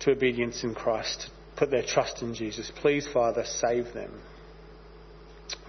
to 0.01 0.11
obedience 0.11 0.63
in 0.63 0.73
Christ, 0.73 1.21
to 1.21 1.29
put 1.55 1.71
their 1.71 1.83
trust 1.83 2.21
in 2.21 2.33
Jesus. 2.33 2.71
Please, 2.81 3.07
Father, 3.07 3.43
save 3.45 3.93
them. 3.93 4.11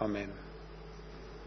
Amen. 0.00 0.30